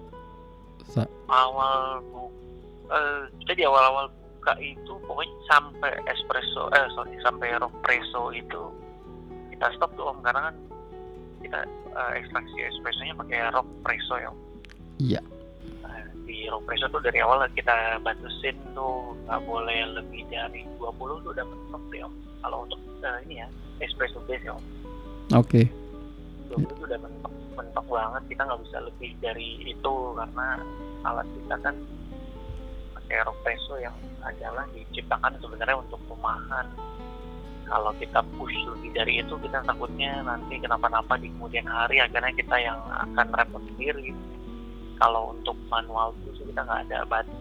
Sa- 0.87 1.11
awal 1.27 1.99
bu 2.07 2.31
eh, 2.87 3.23
kita 3.43 3.51
di 3.59 3.63
awal-awal 3.67 4.07
buka 4.39 4.53
itu 4.63 4.93
pokoknya 5.03 5.35
sampai 5.51 5.91
espresso 6.07 6.71
eh 6.71 6.87
sorry 6.95 7.15
sampai 7.23 7.55
rockpresso 7.59 8.31
itu 8.31 8.63
kita 9.51 9.67
stop 9.75 9.91
tuh 9.99 10.07
om. 10.15 10.23
Karena 10.23 10.47
kan 10.51 10.55
kita 11.43 11.59
eh, 11.67 12.11
ekstraksi 12.23 12.57
espressonya 12.73 13.13
pakai 13.19 13.51
rockpresso 13.51 14.15
ya 14.17 14.29
Om. 14.31 14.39
Iya. 15.03 15.21
Nah, 15.83 16.03
di 16.23 16.47
rockpresso 16.47 16.87
tuh 16.89 17.01
dari 17.03 17.19
awal 17.19 17.43
kita 17.51 17.99
batasin 17.99 18.55
tuh 18.71 19.13
nggak 19.27 19.41
boleh 19.43 19.79
lebih 19.99 20.23
dari 20.31 20.63
20 20.79 21.23
tuh 21.23 21.31
udah 21.31 21.45
mentok 21.45 21.83
deh 21.91 22.01
om 22.03 22.13
kalau 22.43 22.57
untuk 22.67 22.79
eh, 23.03 23.19
ini 23.27 23.43
ya 23.43 23.47
espresso 23.83 24.19
base 24.27 24.43
ya 24.43 24.55
om 24.55 24.65
Oke. 25.35 25.67
20 26.51 26.63
itu 26.63 26.83
udah 26.85 26.99
mentok 26.99 27.33
mentok 27.53 27.85
banget 27.87 28.23
kita 28.29 28.41
nggak 28.45 28.61
bisa 28.65 28.77
lebih 28.83 29.11
dari 29.23 29.49
itu 29.65 29.93
karena 30.17 30.47
alat 31.03 31.27
kita 31.27 31.55
kan 31.61 31.75
pakai 32.95 33.17
ropresso 33.27 33.75
yang 33.79 33.95
adalah 34.23 34.63
diciptakan 34.71 35.35
sebenarnya 35.43 35.77
untuk 35.79 35.99
rumahan 36.07 36.67
kalau 37.73 37.89
kita 37.97 38.21
push 38.37 38.53
lebih 38.69 38.93
dari 38.93 39.13
itu 39.17 39.33
kita 39.41 39.65
takutnya 39.65 40.21
nanti 40.21 40.61
kenapa-napa 40.61 41.17
di 41.17 41.25
kemudian 41.33 41.65
hari 41.65 41.97
akhirnya 41.97 42.29
kita 42.37 42.53
yang 42.61 42.77
akan 42.77 43.27
repot 43.33 43.65
sendiri 43.73 44.13
kalau 45.01 45.33
untuk 45.33 45.57
manual 45.73 46.13
itu 46.21 46.45
kita 46.45 46.61
nggak 46.61 46.81
ada 46.85 47.01
batas 47.09 47.33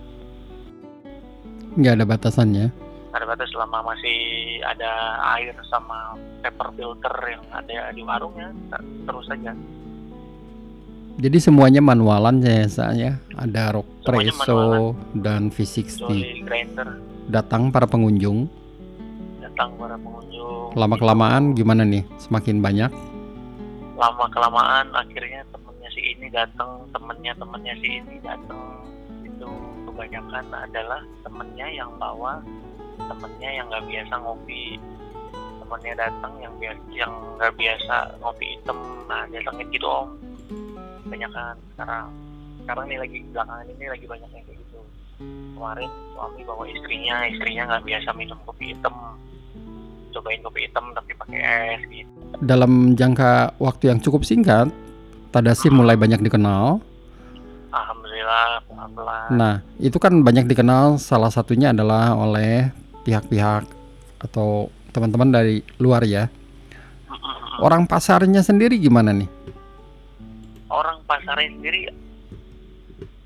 Nggak 1.72 1.94
ada 2.00 2.04
batasannya. 2.08 2.66
ada 3.12 3.24
batas 3.28 3.48
selama 3.52 3.92
masih 3.92 4.16
ada 4.64 5.20
air 5.36 5.52
sama 5.68 6.16
paper 6.40 6.68
filter 6.80 7.14
yang 7.28 7.44
ada 7.52 7.92
di 7.92 8.00
warungnya 8.00 8.48
terus 9.04 9.28
saja 9.28 9.52
Jadi 11.12 11.44
semuanya 11.44 11.84
manualan 11.84 12.40
ya 12.40 12.64
saya. 12.72 13.20
Ada 13.36 13.76
rock 13.76 13.84
Semuanya 14.00 14.32
presso 14.32 14.96
dan 15.12 15.52
V60. 15.52 16.08
kecuali 16.08 16.40
grinder 16.40 16.88
Datang 17.28 17.68
para 17.68 17.84
pengunjung. 17.84 18.48
Datang 19.52 19.76
para 19.76 20.00
pengunjung. 20.00 20.72
Lama 20.72 20.96
kelamaan 20.96 21.52
gimana 21.52 21.84
nih? 21.84 22.00
Semakin 22.16 22.64
banyak. 22.64 22.88
lama 23.92 24.26
kelamaan 24.34 24.88
akhirnya 24.98 25.46
temennya 25.54 25.86
si 25.94 26.00
ini 26.16 26.26
datang 26.32 26.90
temennya 26.90 27.38
temennya 27.38 27.76
si 27.78 28.02
ini 28.02 28.18
datang 28.18 28.82
itu 29.22 29.46
kebanyakan 29.86 30.42
adalah 30.50 31.06
temennya 31.22 31.70
yang 31.70 31.86
bawa 32.02 32.42
temennya 32.98 33.62
yang 33.62 33.68
nggak 33.70 33.84
biasa 33.86 34.14
ngopi. 34.24 34.80
Temennya 35.62 35.94
datang 35.94 36.34
yang 36.40 36.54
biasa 36.58 36.82
yang 36.90 37.12
nggak 37.38 37.52
biasa 37.54 37.96
ngopi 38.24 38.46
hitam. 38.58 38.78
Nah 39.06 39.22
datangin 39.28 39.68
gitu 39.70 39.86
om. 39.86 40.08
Kebanyakan 41.06 41.54
sekarang. 41.76 42.08
Sekarang 42.64 42.84
nih 42.90 42.98
lagi 42.98 43.18
belakangan 43.30 43.66
ini 43.70 43.86
lagi 43.86 44.06
banyak 44.08 44.30
yang 44.34 44.44
kayak 44.48 44.58
gitu. 44.66 44.80
Kemarin 45.54 45.90
suami 46.16 46.40
bawa 46.42 46.64
istrinya 46.66 47.16
istrinya 47.28 47.62
nggak 47.70 47.84
biasa 47.86 48.08
minum 48.18 48.40
kopi 48.48 48.74
hitam 48.74 48.96
cobain 50.12 50.40
kopi 50.44 50.68
hitam 50.68 50.92
tapi 50.92 51.12
pakai 51.16 51.40
es 51.40 51.82
gitu 51.88 52.10
Dalam 52.42 52.94
jangka 52.94 53.56
waktu 53.56 53.92
yang 53.92 54.00
cukup 54.02 54.24
singkat, 54.24 54.68
Tadashi 55.30 55.68
mulai 55.68 55.96
banyak 55.96 56.20
dikenal. 56.20 56.80
alhamdulillah 57.72 58.60
pelan-pelan 58.68 59.28
Nah, 59.32 59.54
itu 59.80 59.96
kan 59.96 60.20
banyak 60.20 60.44
dikenal 60.44 61.00
salah 61.00 61.32
satunya 61.32 61.72
adalah 61.72 62.12
oleh 62.12 62.68
pihak-pihak 63.02 63.64
atau 64.20 64.68
teman-teman 64.92 65.32
dari 65.32 65.64
luar 65.80 66.04
ya. 66.04 66.28
Orang 67.60 67.88
pasarnya 67.88 68.44
sendiri 68.44 68.76
gimana 68.76 69.12
nih? 69.16 69.28
orang 70.72 70.98
pasarnya 71.04 71.52
sendiri 71.52 71.80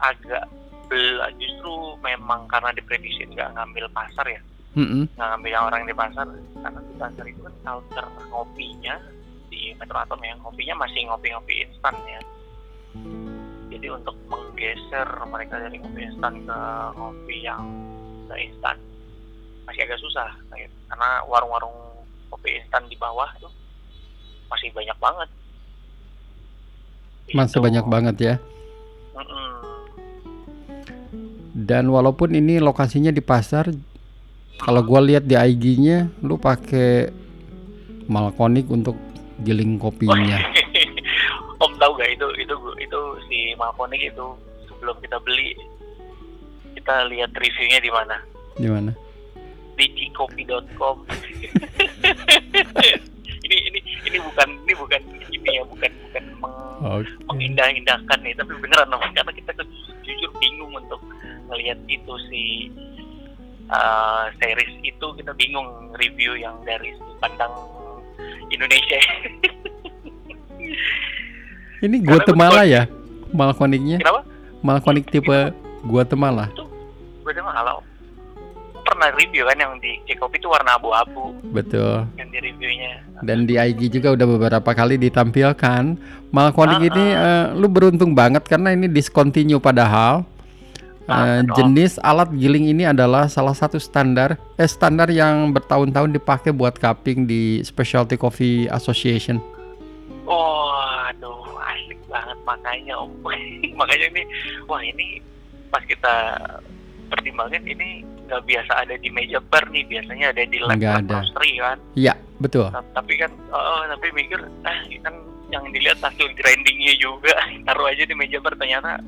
agak 0.03 0.45
bel 0.91 1.19
justru 1.39 1.95
memang 2.03 2.47
karena 2.51 2.75
diprediksi 2.75 3.23
nggak 3.27 3.55
ngambil 3.55 3.87
pasar 3.95 4.27
ya 4.27 4.41
Mm-mm. 4.77 5.09
nggak 5.17 5.29
ngambil 5.33 5.51
yang 5.51 5.65
orang 5.65 5.83
di 5.89 5.95
pasar 5.97 6.27
karena 6.61 6.81
di 6.85 6.95
pasar 7.01 7.25
itu 7.25 7.41
kan 7.41 7.55
culture 7.65 8.09
ngopinya 8.29 8.95
di 9.49 9.73
Metro 9.81 9.97
Atom 9.97 10.21
ya 10.21 10.35
ngopinya 10.45 10.75
masih 10.85 11.01
ngopi-ngopi 11.09 11.55
instan 11.65 11.97
ya 12.05 12.21
jadi 13.73 13.87
untuk 13.97 14.15
menggeser 14.29 15.09
mereka 15.33 15.57
dari 15.57 15.81
ngopi 15.81 16.01
instan 16.05 16.45
ke 16.45 16.59
ngopi 16.93 17.37
yang 17.41 17.65
ke 18.29 18.35
instan 18.37 18.77
masih 19.65 19.83
agak 19.83 19.99
susah 19.99 20.31
gitu. 20.55 20.77
karena 20.93 21.25
warung-warung 21.25 21.75
kopi 22.29 22.61
instan 22.61 22.85
di 22.87 23.01
bawah 23.01 23.33
tuh 23.41 23.51
masih 24.53 24.71
banyak 24.77 24.99
banget 25.01 25.31
Masih 27.35 27.59
Gitu. 27.59 27.65
banyak 27.67 27.85
banget 27.91 28.17
ya. 28.23 28.35
Mm-mm. 29.19 29.51
Dan 31.57 31.91
walaupun 31.91 32.37
ini 32.37 32.63
lokasinya 32.63 33.11
di 33.11 33.19
pasar, 33.25 33.73
kalau 34.57 34.81
gua 34.81 35.01
lihat 35.01 35.23
di 35.23 35.35
IG-nya, 35.35 36.11
lu 36.21 36.37
pakai 36.37 37.09
malkonik 38.07 38.67
untuk 38.67 38.95
giling 39.39 39.77
kopinya. 39.77 40.39
Om 41.57 41.73
tahu 41.75 41.91
gak 41.97 42.11
itu 42.11 42.27
itu 42.37 42.55
itu 42.77 42.99
si 43.27 43.55
Malkonik 43.55 44.03
itu 44.03 44.27
sebelum 44.67 44.95
kita 45.01 45.17
beli 45.19 45.57
kita 46.77 47.09
lihat 47.09 47.33
reviewnya 47.33 47.81
di 47.81 47.89
mana 47.89 48.17
Di 48.55 48.69
mana? 48.69 48.93
di 49.73 49.89
cikopi.com 49.91 51.01
ini 53.45 53.57
ini 53.69 53.79
ini 54.05 54.19
bukan 54.21 54.49
ini 54.65 54.73
bukan 54.75 55.01
ini 55.29 55.49
ya 55.51 55.63
bukan 55.65 55.91
bukan 56.03 56.25
meng- 56.41 56.59
Oke. 56.83 57.09
mengindah-indahkan 57.27 58.19
nih 58.21 58.33
tapi 58.33 58.53
beneran 58.57 58.91
Om. 58.91 59.03
karena 59.13 59.33
kita 59.33 59.51
tuh 59.53 59.67
jujur 60.01 60.31
bingung 60.37 60.73
untuk 60.73 61.01
melihat 61.49 61.77
itu 61.89 62.13
si 62.29 62.43
uh, 63.69 64.31
series 64.37 64.73
itu 64.83 65.07
kita 65.15 65.33
bingung 65.35 65.67
review 65.97 66.35
yang 66.35 66.55
dari 66.63 66.93
pandang 67.19 67.53
Indonesia 68.49 69.01
Ini 71.77 72.01
Karena 72.01 72.09
Guatemala 72.09 72.63
ya? 72.65 72.83
Malkoniknya? 73.31 74.01
kenapa 74.01 74.23
Malkonik 74.65 75.07
tipe 75.07 75.53
Guatemala. 75.85 76.49
gue 77.23 77.31
udah 77.31 77.43
malah 77.45 77.79
pernah 78.87 79.11
review 79.13 79.43
kan 79.45 79.59
yang 79.59 79.75
di 79.83 79.99
Cikopi 80.07 80.39
itu 80.39 80.47
warna 80.47 80.79
abu-abu 80.79 81.35
Betul. 81.51 82.07
yang 82.17 82.31
di 82.31 82.39
reviewnya 82.39 83.03
Dan 83.21 83.45
di 83.45 83.59
IG 83.59 83.91
juga 83.93 84.15
udah 84.15 84.27
beberapa 84.29 84.71
kali 84.73 84.95
ditampilkan. 84.97 85.99
Malkonik 86.31 86.79
Ah, 86.81 86.87
ini 86.87 87.05
eh, 87.13 87.45
lu 87.59 87.67
beruntung 87.67 88.15
banget 88.15 88.47
karena 88.47 88.71
ini 88.73 88.87
discontinue 88.87 89.59
padahal 89.59 90.23
eh, 91.07 91.43
Om. 91.43 91.55
jenis 91.55 92.03
alat 92.03 92.31
giling 92.35 92.67
ini 92.67 92.87
adalah 92.87 93.31
salah 93.31 93.55
satu 93.55 93.79
standar 93.79 94.35
eh 94.59 94.69
standar 94.69 95.07
yang 95.09 95.55
bertahun-tahun 95.55 96.15
dipakai 96.15 96.51
buat 96.51 96.77
cupping 96.77 97.27
di 97.31 97.63
Specialty 97.63 98.19
Coffee 98.19 98.67
Association. 98.69 99.39
Oh, 100.27 100.75
aduh, 101.07 101.47
asik 101.63 101.99
banget 102.11 102.39
makanya 102.43 102.99
om. 102.99 103.15
makanya 103.81 104.07
ini, 104.11 104.23
wah 104.67 104.83
ini 104.83 105.23
pas 105.71 105.83
kita 105.87 106.35
pertimbangin 107.07 107.63
ini 107.63 108.03
nggak 108.27 108.43
biasa 108.43 108.83
ada 108.83 108.99
di 108.99 109.07
meja 109.07 109.39
bar 109.39 109.63
nih, 109.71 109.87
biasanya 109.87 110.35
ada 110.35 110.43
di 110.43 110.59
lab 110.59 110.83
roastery 110.83 111.63
kan. 111.63 111.79
Iya, 111.95 112.19
betul. 112.43 112.67
Ta- 112.75 112.83
Tapi 112.99 113.15
kan, 113.23 113.31
oh, 113.55 113.87
tapi 113.87 114.11
mikir, 114.11 114.43
ah 114.67 114.79
kan 115.07 115.15
yang 115.55 115.63
dilihat 115.71 116.03
hasil 116.03 116.27
grindingnya 116.35 116.99
juga, 116.99 117.31
taruh 117.71 117.87
aja 117.87 118.03
di 118.03 118.15
meja 118.19 118.43
bar 118.43 118.59
ternyata 118.59 118.99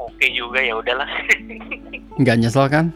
oke 0.00 0.26
juga 0.32 0.64
ya 0.64 0.74
udahlah, 0.76 1.08
Nggak 2.20 2.36
nyesel 2.40 2.66
kan? 2.68 2.86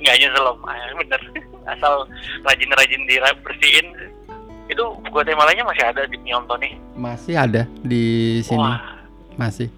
nggak 0.00 0.16
nyesel 0.16 0.44
om, 0.48 0.60
ah, 0.64 0.78
bener. 0.96 1.22
Asal 1.68 2.08
rajin-rajin 2.40 3.04
dibersihin, 3.04 3.86
itu 4.66 4.84
Guatemala-nya 5.12 5.60
masih 5.60 5.84
ada 5.84 6.08
di 6.08 6.16
Om 6.32 6.44
Tony. 6.48 6.70
Masih 6.96 7.34
ada 7.36 7.68
di 7.84 8.04
sini, 8.40 8.56
Wah, 8.64 8.80
masih. 9.36 9.68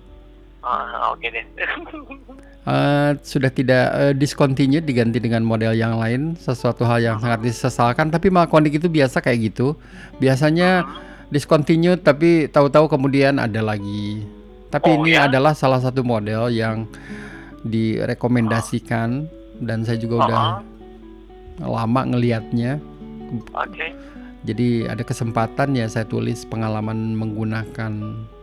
ah, 0.63 1.11
oke 1.11 1.27
deh. 1.27 1.43
Eh, 2.63 3.11
sudah 3.27 3.51
tidak 3.51 3.91
eh, 3.91 4.15
discontinue 4.15 4.79
diganti 4.79 5.19
dengan 5.19 5.43
model 5.43 5.75
yang 5.75 5.99
lain 5.99 6.39
sesuatu 6.39 6.87
hal 6.87 7.03
yang 7.03 7.19
sangat 7.19 7.43
disesalkan 7.43 8.07
tapi 8.07 8.31
Malkonik 8.31 8.79
itu 8.79 8.87
biasa 8.87 9.19
kayak 9.19 9.51
gitu 9.51 9.75
biasanya 10.23 10.87
discontinue 11.27 11.99
tapi 11.99 12.47
tahu-tahu 12.47 12.87
kemudian 12.87 13.43
ada 13.43 13.59
lagi 13.67 14.23
tapi 14.73 14.89
Oh, 14.91 14.97
ini 14.99 15.13
ya? 15.13 15.29
adalah 15.29 15.53
salah 15.53 15.79
satu 15.79 16.01
model 16.01 16.49
yang 16.49 16.89
direkomendasikan 17.63 19.29
dan 19.61 19.85
saya 19.85 19.95
juga 19.97 20.27
udah 20.27 20.45
Uh-uh. 21.61 21.71
lama 21.71 22.01
ngelihatnya 22.09 22.81
Oke. 23.53 23.93
jadi 24.43 24.89
ada 24.89 25.05
kesempatan 25.05 25.77
ya 25.77 25.87
saya 25.87 26.03
tulis 26.03 26.43
pengalaman 26.43 27.15
menggunakan 27.15 27.93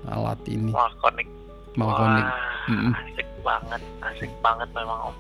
alat 0.08 0.39
ini 0.48 0.72
Wah, 0.72 0.88
konik. 1.00 1.28
Malkonik 1.74 2.24
Wah, 2.24 2.70
Mm-mm. 2.70 2.94
asik 2.96 3.28
banget, 3.42 3.82
asik 4.04 4.32
banget 4.39 4.70
memang 4.72 5.00
Om. 5.04 5.15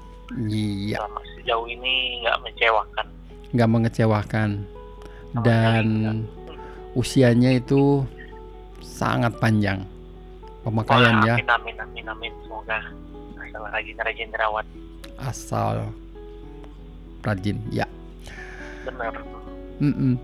iya 0.47 0.97
Selama 0.97 1.19
sejauh 1.35 1.67
ini 1.67 1.93
nggak 2.21 2.37
mengecewakan. 2.39 3.05
nggak 3.49 3.69
mengecewakan 3.69 4.49
dan 5.41 5.85
sekali 5.85 6.57
usianya 6.91 7.51
itu 7.55 8.05
sangat 8.79 9.33
panjang 9.37 9.81
pemakaian 10.69 11.15
Wah, 11.17 11.25
ya 11.25 11.35
Amin, 11.35 11.49
amin, 11.49 11.75
amin, 11.81 12.05
amin. 12.07 12.31
Semoga 12.45 12.79
asal 13.41 13.61
rajin-rajin 13.65 14.29
rawat. 14.31 14.65
asal 15.19 15.75
rajin 17.19 17.57
ya 17.69 17.83
Bener. 18.85 19.11
Mm-mm. 19.79 20.15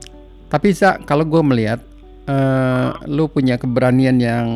tapi 0.47 0.71
sa 0.71 0.95
kalau 1.01 1.25
gue 1.25 1.41
melihat 1.41 1.81
eh, 2.25 2.89
lu 3.07 3.27
punya 3.27 3.57
keberanian 3.57 4.15
yang 4.15 4.47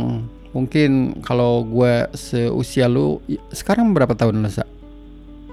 mungkin 0.49 1.19
kalau 1.19 1.61
gue 1.61 2.07
seusia 2.13 2.87
lu 2.87 3.19
sekarang 3.51 3.91
berapa 3.91 4.13
tahun 4.13 4.39
lu 4.39 4.49
sa 4.49 4.63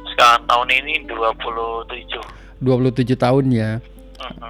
Sekarang 0.07 0.47
tahun 0.47 0.69
ini 0.73 0.93
27. 1.05 2.63
27 2.65 2.65
tahun 3.17 3.45
ya 3.53 3.71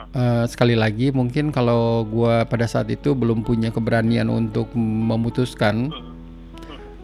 Eh, 0.08 0.44
sekali 0.46 0.72
lagi 0.72 1.10
mungkin 1.10 1.50
kalau 1.50 2.02
gue 2.02 2.46
pada 2.46 2.64
saat 2.64 2.86
itu 2.86 3.12
belum 3.12 3.42
punya 3.42 3.68
keberanian 3.68 4.26
untuk 4.26 4.70
memutuskan 4.74 5.90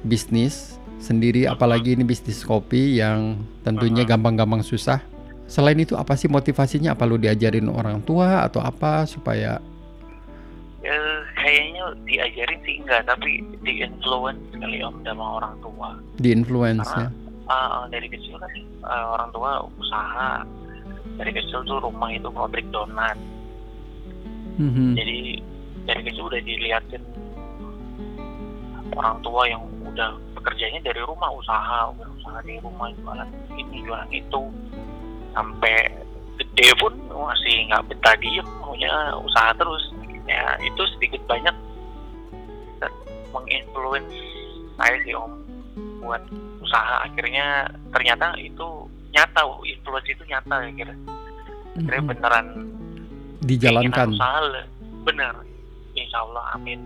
bisnis 0.03 0.79
sendiri 0.97 1.45
apalagi 1.45 1.95
ini 1.95 2.03
bisnis 2.03 2.43
kopi 2.43 2.97
yang 2.97 3.35
tentunya 3.61 4.03
gampang-gampang 4.03 4.63
susah 4.63 5.03
selain 5.45 5.77
itu 5.77 5.93
apa 5.95 6.15
sih 6.15 6.27
motivasinya? 6.27 6.95
Apa 6.95 7.05
lu 7.05 7.19
diajarin 7.19 7.67
orang 7.67 8.01
tua 8.01 8.47
atau 8.47 8.59
apa 8.59 9.05
supaya 9.05 9.59
Ya, 10.83 10.99
kayaknya 11.37 11.95
diajarin 12.03 12.59
sih 12.63 12.83
enggak, 12.83 13.07
tapi 13.07 13.39
di 13.63 13.87
influence 13.87 14.43
kali 14.51 14.83
Om 14.83 15.07
sama 15.07 15.39
orang 15.39 15.55
tua. 15.61 15.95
di 16.17 16.29
influence 16.31 16.91
ya 16.91 17.07
Ah, 17.45 17.87
dari 17.87 18.07
kecil 18.07 18.35
kan 18.35 18.51
ah, 18.83 19.15
orang 19.15 19.31
tua 19.31 19.51
usaha 19.79 20.43
dari 21.17 21.31
kecil 21.35 21.65
tuh 21.65 21.79
rumah 21.83 22.11
itu 22.13 22.29
pabrik 22.33 22.67
donat. 22.73 23.19
Mhm. 24.53 24.93
jadi 24.93 25.41
dari 25.89 26.01
kecil 26.05 26.29
udah 26.29 26.41
diliatin 26.45 27.03
orang 28.93 29.17
tua 29.25 29.49
yang 29.49 29.65
udah 29.89 30.21
bekerjanya 30.37 30.85
dari 30.85 31.01
rumah 31.09 31.33
usaha 31.33 31.89
udah 31.97 32.09
usaha 32.21 32.39
di 32.45 32.61
rumah 32.61 32.93
jualan 33.01 33.29
ini 33.57 33.85
jualan 33.85 34.11
itu. 34.13 34.43
Sampai 35.33 35.89
gede 36.37 36.69
pun 36.77 36.93
masih 37.09 37.73
nggak 37.73 37.89
betah 37.89 38.17
diem 38.21 38.45
maunya 38.61 38.93
usaha 39.17 39.57
terus. 39.57 39.83
Ya 40.29 40.57
itu 40.61 40.83
sedikit 40.97 41.25
banyak 41.25 41.57
menginfluence 43.33 44.13
saya 44.77 44.97
sih 45.05 45.17
om 45.17 45.41
buat 46.05 46.21
usaha. 46.61 47.09
Akhirnya 47.09 47.73
ternyata 47.95 48.37
itu 48.37 48.87
nyata 49.13 49.41
influence 49.63 50.09
itu 50.09 50.23
nyata 50.25 50.55
akhirnya 50.59 50.97
akhirnya 51.73 52.01
Mhm. 52.01 52.09
beneran 52.09 52.47
dijalankan. 53.41 54.09
keinginan 54.09 54.17
usaha 54.17 54.41
le- 54.43 54.71
bener. 55.03 55.35
Insya 55.93 56.19
Allah 56.21 56.45
amin. 56.53 56.81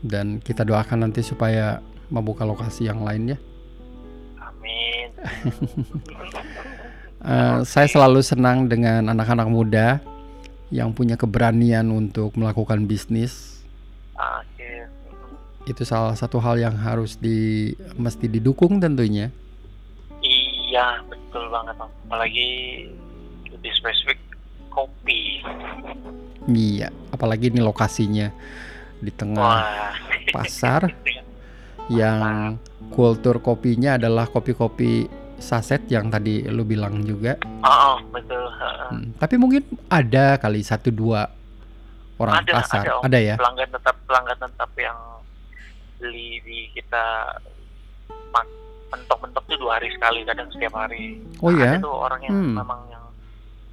Dan 0.00 0.38
kita 0.38 0.62
doakan 0.62 1.02
nanti 1.02 1.20
supaya 1.20 1.82
membuka 2.06 2.46
lokasi 2.46 2.86
yang 2.86 3.02
lain 3.02 3.34
ya. 3.34 3.38
Amin. 4.38 5.08
Eh, 7.16 7.58
saya 7.66 7.90
selalu 7.90 8.22
senang 8.22 8.70
dengan 8.70 9.02
anak-anak 9.10 9.48
muda 9.50 9.98
yang 10.70 10.94
punya 10.94 11.18
keberanian 11.18 11.90
untuk 11.90 12.30
melakukan 12.38 12.86
bisnis. 12.86 13.64
Oke. 14.14 14.86
Itu 15.66 15.82
salah 15.82 16.14
satu 16.14 16.38
hal 16.38 16.60
yang 16.60 16.78
harus 16.78 17.18
di 17.18 17.72
mesti 17.98 18.30
didukung 18.30 18.78
tentunya 18.78 19.34
iya 20.76 21.00
betul 21.08 21.48
banget 21.48 21.76
om. 21.80 21.88
Apalagi 22.08 22.48
lebih 23.48 23.72
spesifik 23.72 24.20
kopi. 24.68 25.40
Iya 26.46 26.92
apalagi 27.08 27.48
ini 27.48 27.64
lokasinya 27.64 28.28
di 29.00 29.08
tengah 29.08 29.40
wah. 29.40 29.96
pasar. 30.36 30.92
Yang 31.86 32.58
kultur 32.90 33.38
kopinya 33.38 33.94
adalah 33.94 34.26
kopi-kopi 34.26 35.06
saset 35.38 35.86
yang 35.86 36.10
tadi 36.10 36.42
lu 36.50 36.66
bilang 36.66 36.98
juga. 37.06 37.38
Oh, 37.62 37.94
oh, 37.94 37.96
betul. 38.10 38.42
Hmm, 38.90 39.14
tapi 39.22 39.38
mungkin 39.38 39.62
ada 39.86 40.34
kali 40.34 40.66
satu 40.66 40.90
dua 40.90 41.30
orang 42.18 42.42
Ada, 42.42 42.52
pasar. 42.58 42.82
ada, 42.82 42.92
Om. 42.98 43.02
ada 43.06 43.18
ya? 43.22 43.34
Pelanggan 43.38 43.70
tetap 43.70 43.96
pelanggan 44.02 44.38
tetap 44.50 44.70
yang 44.74 44.98
beli 46.02 46.42
di 46.42 46.58
kita 46.74 47.38
mentok-mentok 48.86 49.44
tuh 49.46 49.58
dua 49.58 49.78
hari 49.78 49.88
sekali 49.90 50.22
kadang 50.22 50.48
setiap 50.50 50.74
hari 50.74 51.18
Oh 51.42 51.50
ya? 51.50 51.74
ada 51.74 51.82
tuh 51.82 51.94
orang 51.94 52.20
yang 52.22 52.34
Hmm. 52.34 52.54
memang 52.54 52.80
yang 52.88 53.04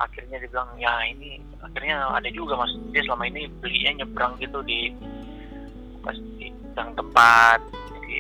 akhirnya 0.02 0.38
dibilang 0.42 0.68
ya 0.76 0.94
ini 1.06 1.38
akhirnya 1.62 1.96
ada 2.10 2.28
juga 2.34 2.58
mas 2.58 2.74
dia 2.92 3.02
selama 3.06 3.24
ini 3.30 3.48
belinya 3.62 4.04
nyebrang 4.04 4.34
gitu 4.42 4.60
di 4.66 4.92
pas 6.04 6.18
di 6.38 6.50
yang 6.76 6.90
tempat 6.98 7.60
di 8.04 8.20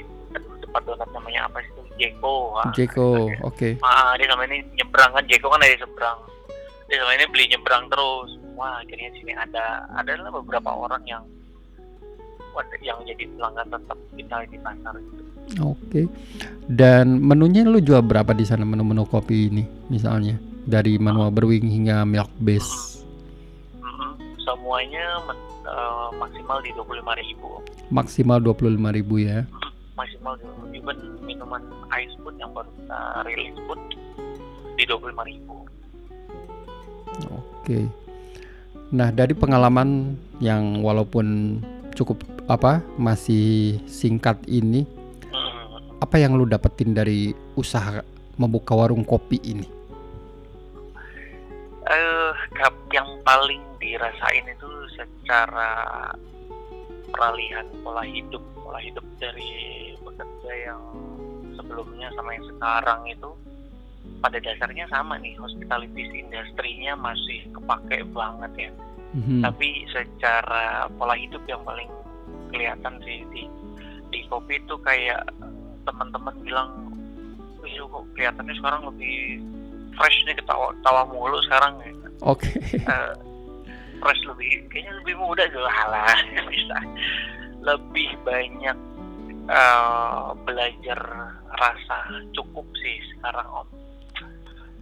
tempat 0.63 0.81
donat 0.85 1.09
namanya 1.11 1.49
apa 1.49 1.59
sih 1.59 1.71
itu 1.73 1.81
Jeko 1.99 2.35
ah. 2.57 2.71
Jeko, 2.71 3.09
oke. 3.43 3.69
ah 3.83 4.13
dia 4.15 4.25
selama 4.29 4.45
ini 4.47 4.63
nyebrang 4.77 5.11
kan 5.11 5.25
Jeko 5.27 5.51
kan 5.51 5.59
dari 5.59 5.75
seberang 5.75 6.17
dia 6.87 6.95
selama 7.01 7.13
ini 7.17 7.25
beli 7.27 7.45
nyebrang 7.51 7.83
terus 7.91 8.29
wah 8.53 8.79
akhirnya 8.79 9.09
sini 9.17 9.33
ada 9.33 9.83
adalah 9.97 10.29
beberapa 10.31 10.69
orang 10.69 11.03
yang 11.03 11.23
yang 12.85 12.99
jadi 13.07 13.23
pelanggan 13.33 13.65
tetap 13.71 13.97
kita 14.13 14.35
di 14.45 14.57
pasar 14.61 14.93
gitu. 14.99 15.22
Oke. 15.59 16.07
Dan 16.65 17.19
menunya 17.19 17.61
lu 17.61 17.77
jual 17.77 17.99
berapa 17.99 18.31
di 18.31 18.43
sana 18.43 18.63
menu-menu 18.63 19.03
kopi 19.03 19.51
ini 19.51 19.63
misalnya? 19.87 20.39
Dari 20.63 20.95
manual 20.95 21.27
brewing 21.29 21.67
hingga 21.67 22.07
milk 22.07 22.31
base. 22.39 23.03
Mm-mm. 23.77 24.15
semuanya 24.39 25.19
eh, 25.63 26.07
maksimal 26.15 26.59
di 26.59 26.71
25.000 26.71 27.03
ribu 27.19 27.49
Maksimal 27.89 28.39
25.000 28.39 28.79
ya. 29.19 29.39
maksimal 29.93 30.33
di- 30.35 30.79
even 30.81 30.97
minuman 31.21 31.61
ice 31.93 32.15
pun 32.19 32.33
yang 32.35 32.49
baru 32.49 32.65
kita 32.73 32.99
rilis 33.23 33.53
pun 33.69 33.77
di 34.73 34.83
25.000 34.83 35.29
ribu 35.29 35.55
Oke. 37.29 37.85
Nah, 38.89 39.09
dari 39.09 39.33
pengalaman 39.33 40.17
yang 40.37 40.81
walaupun 40.81 41.57
cukup 41.93 42.19
apa 42.45 42.81
masih 42.97 43.77
singkat 43.85 44.37
ini, 44.45 44.83
apa 46.03 46.19
yang 46.19 46.35
lu 46.35 46.43
dapetin 46.43 46.91
dari 46.91 47.31
usaha 47.55 48.03
membuka 48.35 48.75
warung 48.75 49.07
kopi 49.07 49.39
ini? 49.39 49.63
eh 51.83 52.31
kap- 52.55 52.87
yang 52.91 53.19
paling 53.23 53.59
dirasain 53.75 54.47
itu 54.47 54.67
secara 54.95 55.71
peralihan 57.11 57.67
pola 57.83 58.07
hidup 58.07 58.39
pola 58.55 58.79
hidup 58.79 59.03
dari 59.19 59.51
bekerja 59.99 60.71
yang 60.71 60.79
sebelumnya 61.53 62.07
sama 62.15 62.39
yang 62.39 62.47
sekarang 62.47 63.01
itu 63.05 63.29
pada 64.23 64.39
dasarnya 64.39 64.87
sama 64.87 65.19
nih 65.19 65.35
hospitality 65.35 66.07
industrinya 66.15 66.95
masih 66.95 67.51
kepake 67.51 68.07
banget 68.11 68.51
ya 68.57 68.71
Mhm. 69.13 69.43
tapi 69.43 69.83
secara 69.91 70.87
pola 70.95 71.13
hidup 71.13 71.43
yang 71.45 71.61
paling 71.61 71.91
kelihatan 72.47 72.95
sih 73.03 73.27
di 73.29 73.43
di 74.09 74.19
kopi 74.25 74.57
itu 74.57 74.73
kayak 74.79 75.21
teman-teman 75.83 76.35
bilang 76.43 76.69
wih 77.63 77.75
kok 77.79 78.03
kelihatannya 78.15 78.55
sekarang 78.59 78.81
lebih 78.91 79.39
fresh 79.95 80.19
nih 80.27 80.35
ketawa 80.35 80.75
tawa 80.83 81.07
mulu 81.07 81.39
sekarang 81.47 81.79
ya." 81.81 81.91
Oke. 82.23 82.49
Eh, 82.83 83.13
fresh 84.03 84.23
lebih 84.27 84.67
kayaknya 84.67 84.93
lebih 84.99 85.15
muda 85.15 85.43
juga 85.47 85.71
halah 85.71 86.11
bisa 86.51 86.77
lebih 87.63 88.09
banyak 88.27 88.77
eh, 89.47 90.27
belajar 90.43 90.99
rasa 91.55 91.97
cukup 92.35 92.67
sih 92.75 92.97
sekarang 93.15 93.47
om 93.63 93.67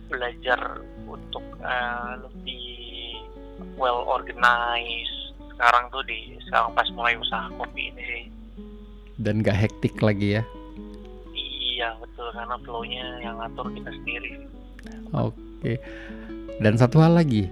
belajar 0.10 0.60
untuk 1.06 1.46
eh, 1.62 2.14
lebih 2.26 2.66
well 3.78 4.04
organized 4.10 5.38
sekarang 5.54 5.94
tuh 5.94 6.02
di 6.10 6.34
sekarang 6.50 6.74
pas 6.74 6.90
mulai 6.98 7.14
usaha 7.22 7.46
kopi 7.54 7.94
ini 7.94 8.04
sih 8.10 8.24
Dan 9.22 9.46
gak 9.46 9.70
hektik 9.70 10.02
lagi 10.02 10.42
ya. 10.42 10.44
Iya 11.82 11.98
betul 11.98 12.30
karena 12.30 12.56
flow-nya 12.62 13.06
yang 13.26 13.42
ngatur 13.42 13.74
kita 13.74 13.90
sendiri 13.90 14.32
Oke. 15.12 15.78
Dan 16.58 16.80
satu 16.80 17.04
hal 17.04 17.14
lagi, 17.14 17.52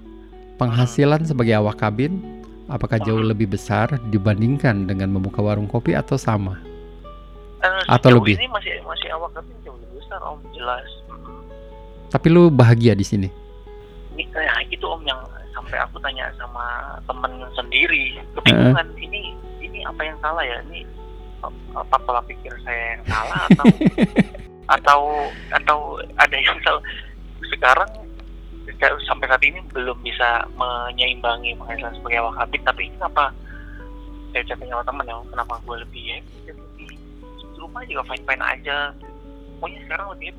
penghasilan 0.56 1.28
sebagai 1.28 1.60
awak 1.60 1.78
kabin 1.78 2.22
apakah 2.66 2.98
jauh 3.02 3.20
lebih 3.20 3.50
besar 3.50 4.00
dibandingkan 4.10 4.88
dengan 4.88 5.12
membuka 5.12 5.44
warung 5.44 5.68
kopi 5.68 5.92
atau 5.92 6.16
sama? 6.16 6.56
Eh, 7.60 7.84
Atau 7.92 8.16
lebih? 8.16 8.40
ini 8.40 8.48
masih 8.48 8.80
masih 8.88 9.12
awak 9.12 9.36
tapi 9.36 9.52
jauh 9.62 9.76
lebih 9.76 10.00
besar 10.00 10.24
om 10.24 10.40
jelas. 10.56 10.88
Tapi 12.10 12.28
lu 12.32 12.48
bahagia 12.48 12.96
di 12.96 13.04
sini. 13.04 13.30
ini 14.16 14.24
kayak 14.32 14.68
itu 14.68 14.84
om 14.84 15.00
yang 15.04 15.20
sampai 15.52 15.80
aku 15.80 15.96
tanya 16.00 16.28
sama 16.36 16.96
temen 17.08 17.32
sendiri 17.56 18.20
kebingungan 18.36 18.88
ini 19.00 19.32
ini 19.64 19.80
apa 19.88 20.02
yang 20.04 20.16
salah 20.20 20.44
ya 20.44 20.60
ini 20.68 20.84
apa 21.76 21.96
pola 22.04 22.22
pikir 22.26 22.54
saya 22.66 22.98
yang 22.98 23.04
salah 23.06 23.42
atau 23.52 23.66
atau 24.80 25.00
atau 25.54 25.78
ada 26.18 26.38
yang 26.38 26.58
salah. 26.62 26.84
Sekarang 27.50 27.90
sampai 28.80 29.28
saat 29.28 29.44
ini 29.44 29.60
belum 29.74 29.98
bisa 30.06 30.46
menyeimbangi 30.56 31.58
penghasilan 31.58 31.94
sebagai 32.00 32.22
awak 32.24 32.46
kabin 32.46 32.62
tapi 32.64 32.84
kenapa 32.96 33.34
saya 34.30 34.46
chatting 34.46 34.70
sama 34.70 34.86
temen 34.86 35.10
ya 35.10 35.18
kenapa 35.34 35.54
gue 35.66 35.76
lebih 35.82 36.04
ya 36.06 36.18
lebih 36.54 36.90
di 36.94 37.58
rumah 37.58 37.82
juga 37.90 38.04
fine 38.08 38.24
fine 38.24 38.44
aja. 38.46 38.78
Pokoknya 39.60 39.80
sekarang 39.90 40.08
lebih 40.16 40.32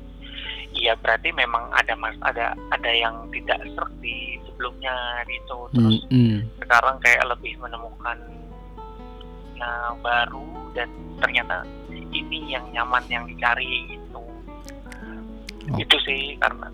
Iya 0.71 0.95
berarti 0.95 1.35
memang 1.35 1.67
ada 1.75 1.93
mas 1.99 2.15
ada 2.23 2.55
ada 2.71 2.91
yang 2.95 3.27
tidak 3.35 3.59
serk 3.75 3.91
di 3.99 4.39
sebelumnya 4.47 5.19
gitu. 5.27 5.67
Terus 5.75 5.97
Mm-mm. 6.07 6.47
sekarang 6.63 6.95
kayak 7.03 7.27
lebih 7.27 7.59
menemukan 7.59 8.15
yang 9.61 9.95
baru 10.01 10.41
dan 10.73 10.89
ternyata 11.17 11.61
ini 12.11 12.49
yang 12.49 12.65
nyaman 12.71 13.03
yang 13.07 13.23
dicari 13.25 13.69
gitu 13.87 14.19
Oh. 15.61 15.77
itu 15.77 15.93
sih 16.01 16.35
karena 16.35 16.67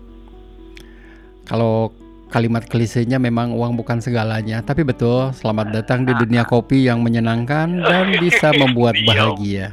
Kalau 1.44 1.92
kalimat 2.28 2.64
klisenya 2.64 3.16
memang 3.16 3.52
uang 3.52 3.72
bukan 3.74 4.00
segalanya, 4.00 4.60
tapi 4.60 4.80
betul. 4.80 5.32
Selamat 5.32 5.72
datang 5.72 6.04
di 6.04 6.12
dunia 6.12 6.44
kopi 6.44 6.84
yang 6.84 7.00
menyenangkan 7.00 7.72
dan 7.78 8.04
bisa 8.24 8.52
membuat 8.52 8.92
Iya. 8.94 9.06
bahagia. 9.06 9.66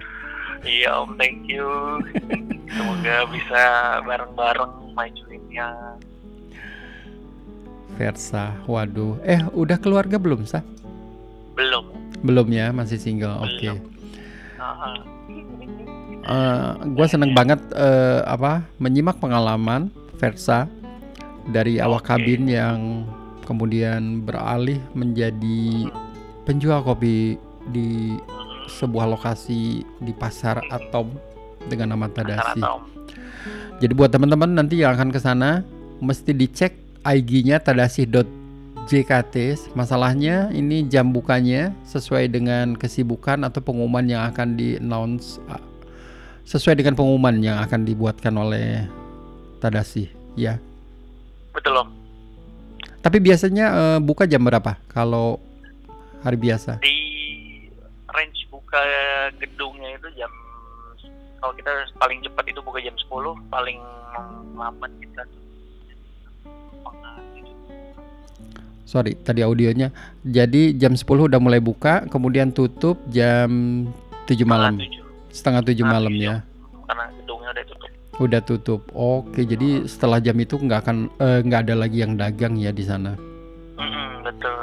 iya 0.63 0.89
om 0.95 1.15
thank 1.15 1.47
you 1.47 1.63
semoga 2.75 3.27
bisa 3.29 3.63
bareng-bareng 4.01 4.71
majuinnya 4.91 5.67
Versa, 7.95 8.51
waduh. 8.65 9.15
Eh, 9.21 9.39
udah 9.51 9.77
keluarga 9.77 10.17
belum, 10.17 10.43
Sa? 10.43 10.59
belum 11.55 11.87
Belum 12.25 12.47
ya, 12.49 12.73
masih 12.73 12.97
single. 12.97 13.37
Oke. 13.45 13.69
Belum. 13.69 13.77
Ah, 14.57 14.97
Eh, 16.25 16.69
gua 16.97 17.05
seneng 17.05 17.37
banget 17.37 17.61
eh, 17.77 18.25
apa 18.25 18.65
menyimak 18.81 19.21
pengalaman 19.21 19.93
Versa 20.17 20.65
dari 21.53 21.77
awak 21.77 22.09
Oke. 22.09 22.09
kabin 22.17 22.49
yang 22.49 23.05
kemudian 23.45 24.25
beralih 24.25 24.81
menjadi 24.97 25.85
penjual 26.49 26.81
kopi 26.81 27.37
di 27.69 28.17
sebuah 28.65 29.05
lokasi 29.13 29.85
di 30.01 30.13
pasar 30.17 30.65
Atom 30.73 31.13
dengan 31.69 31.93
nama 31.93 32.09
Tadasi. 32.09 32.57
Jadi 33.77 33.93
buat 33.93 34.09
teman-teman 34.09 34.49
nanti 34.57 34.81
yang 34.81 34.97
akan 34.97 35.13
ke 35.13 35.21
sana 35.21 35.61
mesti 36.01 36.33
dicek 36.33 36.73
IG-nya 37.05 37.61
tadasi.jkt. 38.85 39.73
Masalahnya 39.73 40.53
ini 40.53 40.85
jam 40.85 41.09
bukanya 41.09 41.73
sesuai 41.89 42.29
dengan 42.29 42.77
kesibukan 42.77 43.41
atau 43.41 43.59
pengumuman 43.61 44.05
yang 44.05 44.29
akan 44.29 44.53
di 44.53 44.77
announce 44.77 45.41
ah, 45.49 45.61
sesuai 46.45 46.77
dengan 46.77 46.93
pengumuman 46.93 47.41
yang 47.41 47.57
akan 47.65 47.81
dibuatkan 47.81 48.33
oleh 48.37 48.85
Tadasi 49.57 50.05
ya. 50.37 50.61
betul 51.55 51.73
om 51.79 51.89
Tapi 53.01 53.17
biasanya 53.17 53.65
eh, 53.73 53.99
buka 54.03 54.29
jam 54.29 54.45
berapa 54.45 54.77
kalau 54.91 55.41
hari 56.21 56.37
biasa? 56.37 56.77
di 56.85 56.97
range 58.13 58.45
buka 58.53 58.81
gedungnya 59.41 59.97
itu 59.97 60.07
jam 60.19 60.29
kalau 61.41 61.53
kita 61.57 61.71
paling 61.97 62.19
cepat 62.25 62.45
itu 62.49 62.59
buka 62.61 62.79
jam 62.81 62.93
10 62.93 63.09
paling 63.53 63.79
lambat 64.57 64.91
kita 65.01 65.23
Sorry, 68.85 69.17
tadi 69.17 69.41
audionya. 69.41 69.89
Jadi 70.21 70.77
jam 70.77 70.93
10 70.93 71.03
udah 71.25 71.41
mulai 71.41 71.57
buka, 71.57 72.05
kemudian 72.07 72.49
tutup 72.49 73.01
jam 73.09 73.49
7 74.23 74.45
malam. 74.45 74.77
Setengah 74.77 74.85
tujuh. 74.85 75.03
Setengah 75.29 75.61
7 75.61 75.73
Setengah 75.73 75.89
malam 75.91 76.13
ya. 76.15 76.35
karena 76.85 77.05
gedungnya 77.11 77.49
udah 77.51 77.65
tutup 77.65 77.89
Udah 78.15 78.41
tutup. 78.41 78.81
Oke, 78.91 79.41
jadi 79.43 79.67
setelah 79.83 80.17
jam 80.17 80.37
itu 80.37 80.55
nggak 80.55 80.79
akan 80.81 80.97
eh, 81.17 81.39
nggak 81.41 81.61
ada 81.65 81.75
lagi 81.75 81.97
yang 81.99 82.13
dagang 82.13 82.55
ya 82.55 82.69
di 82.69 82.81
sana. 82.81 83.17
Mm-mm, 83.75 84.23
betul 84.23 84.55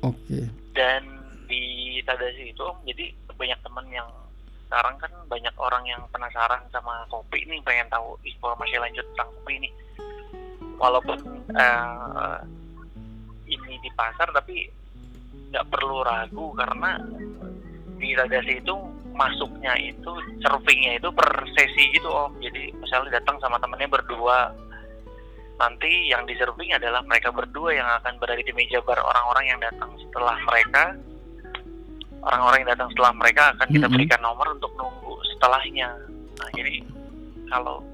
Oke. 0.00 0.46
dan 0.70 1.02
di 1.44 1.60
Tadasi 2.00 2.54
itu 2.54 2.62
jadi 2.86 3.10
banyak 3.34 3.58
teman 3.60 3.82
yang 3.90 4.06
sekarang 4.64 4.94
kan 4.96 5.10
banyak 5.26 5.50
orang 5.58 5.82
yang 5.84 5.98
penasaran 6.08 6.62
sama 6.70 7.02
kopi 7.08 7.42
nih 7.44 7.58
pengen 7.60 7.90
tahu 7.90 8.14
informasi 8.22 8.78
lanjut 8.78 9.02
tentang 9.10 9.28
kopi 9.34 9.52
ini 9.58 9.70
walaupun 10.78 11.18
eh, 11.50 12.36
ini 13.50 13.74
di 13.82 13.90
pasar 13.98 14.30
tapi 14.30 14.70
nggak 15.50 15.66
perlu 15.66 16.06
ragu 16.06 16.54
karena 16.54 17.02
di 18.00 18.16
Tadasi 18.16 18.62
itu 18.62 18.74
masuknya 19.12 19.76
itu 19.76 20.10
surfingnya 20.40 20.96
itu 20.96 21.08
per 21.12 21.28
sesi 21.52 21.92
gitu 21.92 22.08
om. 22.08 22.32
Jadi 22.40 22.72
misalnya 22.78 23.20
datang 23.20 23.36
sama 23.42 23.60
temennya 23.60 23.90
berdua 23.90 24.54
nanti 25.60 26.08
yang 26.08 26.24
di 26.24 26.32
surfing 26.40 26.72
adalah 26.72 27.04
mereka 27.04 27.28
berdua 27.28 27.76
yang 27.76 27.84
akan 28.00 28.16
berada 28.16 28.40
di 28.40 28.54
meja 28.56 28.80
bar 28.80 28.96
orang-orang 28.96 29.44
yang 29.52 29.60
datang 29.60 29.92
setelah 30.00 30.36
mereka. 30.48 30.96
Orang-orang 32.20 32.64
yang 32.64 32.70
datang 32.76 32.88
setelah 32.92 33.12
mereka 33.16 33.42
akan 33.56 33.68
kita 33.68 33.86
berikan 33.88 34.20
nomor 34.20 34.48
untuk 34.52 34.72
nunggu 34.76 35.12
setelahnya. 35.36 35.88
Nah 36.40 36.48
jadi 36.56 36.84
kalau 37.48 37.84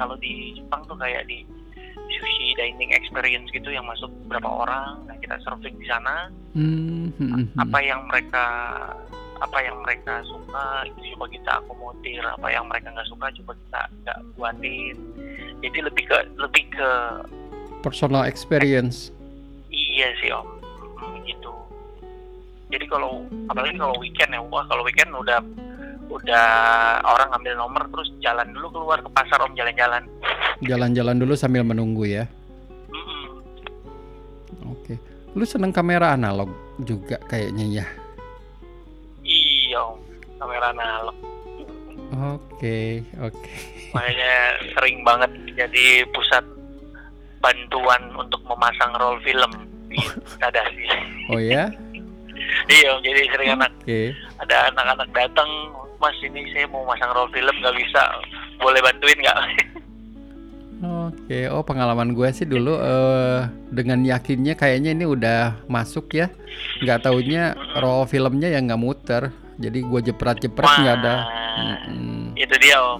kalau 0.00 0.16
di 0.20 0.56
Jepang 0.56 0.80
tuh 0.88 0.96
kayak 0.96 1.28
di 1.28 1.44
sushi 2.16 2.56
dining 2.58 2.92
experience 2.92 3.48
gitu 3.52 3.72
yang 3.72 3.84
masuk 3.88 4.08
berapa 4.28 4.46
orang 4.46 5.04
nah 5.08 5.16
kita 5.20 5.36
surfing 5.44 5.76
di 5.78 5.86
sana. 5.88 6.28
Hmm, 6.52 7.12
hmm, 7.16 7.30
hmm. 7.32 7.46
apa 7.56 7.78
yang 7.80 8.00
mereka 8.08 8.44
apa 9.42 9.58
yang 9.58 9.76
mereka 9.82 10.22
suka 10.22 10.86
itu 10.86 11.14
coba 11.14 11.26
kita 11.32 11.50
akomodir. 11.64 12.22
Apa 12.22 12.48
yang 12.52 12.64
mereka 12.70 12.94
nggak 12.94 13.08
suka 13.10 13.26
coba 13.42 13.52
kita 13.58 13.80
nggak 14.04 14.18
buatin. 14.38 14.96
Jadi 15.62 15.78
lebih 15.82 16.04
ke 16.06 16.18
lebih 16.38 16.64
ke 16.70 16.90
personal 17.82 18.22
experience. 18.24 19.10
iya 19.72 20.08
sih 20.22 20.30
om. 20.30 20.46
Hmm, 20.96 21.18
gitu. 21.26 21.52
Jadi 22.70 22.86
kalau 22.88 23.26
apalagi 23.50 23.76
kalau 23.76 23.98
weekend 24.00 24.32
ya 24.32 24.40
wah 24.40 24.64
kalau 24.70 24.86
weekend 24.86 25.10
udah 25.12 25.42
udah 26.12 26.46
orang 27.02 27.28
ngambil 27.32 27.54
nomor 27.56 27.82
terus 27.88 28.08
jalan 28.20 28.48
dulu 28.52 28.66
keluar 28.72 28.98
ke 29.00 29.10
pasar 29.12 29.40
om 29.40 29.52
jalan-jalan 29.56 30.04
Jalan-jalan 30.62 31.18
dulu 31.18 31.34
sambil 31.34 31.66
menunggu 31.66 32.06
ya. 32.06 32.24
Mm-mm. 32.86 33.42
Oke. 34.70 34.94
Lu 35.34 35.42
seneng 35.42 35.74
kamera 35.74 36.14
analog 36.14 36.52
juga 36.84 37.18
kayaknya 37.26 37.82
ya. 37.82 37.86
iya 39.22 39.78
om 39.80 39.98
kamera 40.38 40.70
analog 40.70 41.16
Oke, 42.12 43.00
oke. 43.16 43.48
makanya 43.96 44.32
sering 44.76 45.00
banget 45.00 45.32
jadi 45.56 46.04
pusat 46.12 46.44
bantuan 47.40 48.02
untuk 48.14 48.38
memasang 48.44 48.92
roll 49.00 49.16
film 49.24 49.48
di 49.88 49.96
Tadasi. 50.36 50.84
Oh 51.32 51.40
ya? 51.40 51.72
iya, 52.72 52.88
Om. 52.92 53.00
jadi 53.00 53.20
sering 53.32 53.50
anak 53.56 53.72
Oke. 53.80 54.12
ada 54.44 54.68
anak-anak 54.72 55.08
datang, 55.16 55.50
Mas 56.02 56.18
ini 56.18 56.42
saya 56.50 56.66
mau 56.66 56.82
masang 56.82 57.14
roll 57.14 57.30
film 57.30 57.54
nggak 57.62 57.78
bisa, 57.78 58.02
boleh 58.58 58.82
bantuin 58.82 59.18
nggak? 59.22 59.38
Oke, 60.82 61.46
oh 61.46 61.62
pengalaman 61.62 62.10
gue 62.10 62.26
sih 62.34 62.42
dulu 62.42 62.74
eh, 62.74 63.46
dengan 63.70 64.02
yakinnya 64.02 64.58
kayaknya 64.58 64.98
ini 64.98 65.06
udah 65.06 65.62
masuk 65.70 66.10
ya. 66.10 66.26
Nggak 66.82 67.06
taunya 67.06 67.54
roll 67.78 68.02
filmnya 68.10 68.50
yang 68.50 68.66
nggak 68.66 68.82
muter. 68.82 69.30
Jadi 69.62 69.78
gue 69.78 70.00
jepret-jepret 70.10 70.66
nggak 70.82 70.96
ada. 71.06 71.16
Mm-mm. 71.54 72.34
Itu 72.34 72.54
dia 72.58 72.82
om. 72.82 72.98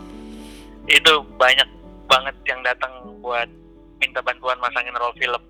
Itu 0.86 1.26
banyak 1.34 1.66
banget 2.06 2.36
yang 2.46 2.62
datang 2.62 3.18
buat 3.18 3.50
minta 3.98 4.22
bantuan 4.22 4.62
masangin 4.62 4.94
roll 4.94 5.14
film. 5.18 5.42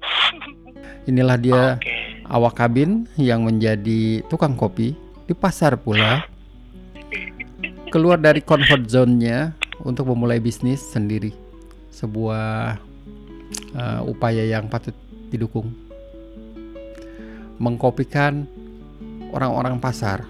Inilah 1.13 1.37
dia 1.37 1.63
Oke. 1.77 2.25
awak 2.33 2.57
kabin 2.57 3.05
yang 3.21 3.45
menjadi 3.45 4.25
tukang 4.33 4.57
kopi 4.57 4.97
di 5.29 5.35
pasar 5.37 5.77
pula. 5.77 6.25
Keluar 7.93 8.17
dari 8.17 8.41
comfort 8.41 8.89
zone-nya 8.89 9.53
untuk 9.85 10.09
memulai 10.09 10.41
bisnis 10.41 10.81
sendiri. 10.81 11.37
Sebuah 11.93 12.81
eh, 13.77 14.01
upaya 14.09 14.49
yang 14.49 14.73
patut 14.73 14.97
didukung. 15.29 15.69
Mengkopikan 17.61 18.49
orang-orang 19.31 19.77
pasar. 19.77 20.25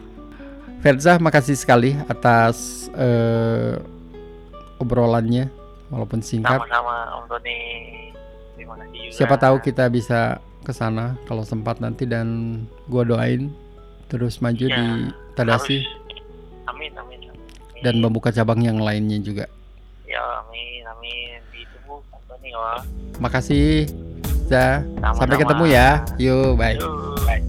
Ferza, 0.82 1.22
makasih 1.22 1.54
sekali 1.54 1.94
atas 2.10 2.90
eh, 2.98 3.78
obrolannya, 4.82 5.46
walaupun 5.86 6.18
singkat. 6.18 6.58
Sama-sama 6.66 7.22
Om 7.22 7.24
Tony. 7.30 7.58
Terima 8.58 8.74
kasih 8.82 8.98
juga. 9.06 9.14
Siapa 9.14 9.36
tahu 9.38 9.56
kita 9.62 9.86
bisa 9.86 10.42
ke 10.66 10.74
sana 10.74 11.14
kalau 11.30 11.46
sempat 11.46 11.78
nanti 11.78 12.06
dan 12.06 12.58
gua 12.86 13.02
doain 13.02 13.50
terus 14.06 14.38
maju 14.38 14.66
Ya, 14.66 14.74
di 14.78 14.86
Tadasi 15.34 15.82
Harus. 15.82 16.00
Amin, 16.70 16.92
amin. 16.94 17.11
Dan 17.82 17.98
membuka 17.98 18.30
cabang 18.30 18.62
yang 18.62 18.78
lainnya 18.78 19.18
juga. 19.18 19.44
Ya, 20.06 20.22
amin, 20.46 20.82
amin. 20.86 21.38
Ditunggu 21.50 22.00
Tony 22.30 22.50
wah. 22.54 22.80
Makasih, 23.18 23.90
Za. 24.46 24.82
Sampai 25.14 25.38
ketemu 25.38 25.64
ya. 25.70 26.02
Yuk, 26.18 26.54
bye. 26.58 26.78
Yuk, 26.78 27.18
bye. 27.26 27.42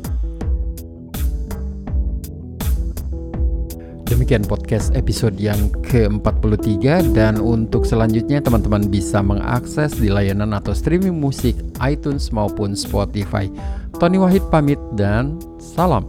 Demikian 4.13 4.45
podcast 4.45 4.93
episode 4.93 5.41
yang 5.41 5.73
ke-43 5.89 7.17
dan 7.17 7.41
untuk 7.41 7.81
selanjutnya 7.81 8.45
teman-teman 8.45 8.85
bisa 8.85 9.25
mengakses 9.25 9.97
di 9.97 10.13
layanan 10.13 10.53
atau 10.53 10.69
streaming 10.69 11.17
musik 11.17 11.57
iTunes 11.81 12.29
maupun 12.29 12.77
Spotify. 12.77 13.49
Tony 13.97 14.21
Wahid 14.21 14.45
pamit 14.53 14.77
dan 14.93 15.41
salam. 15.57 16.05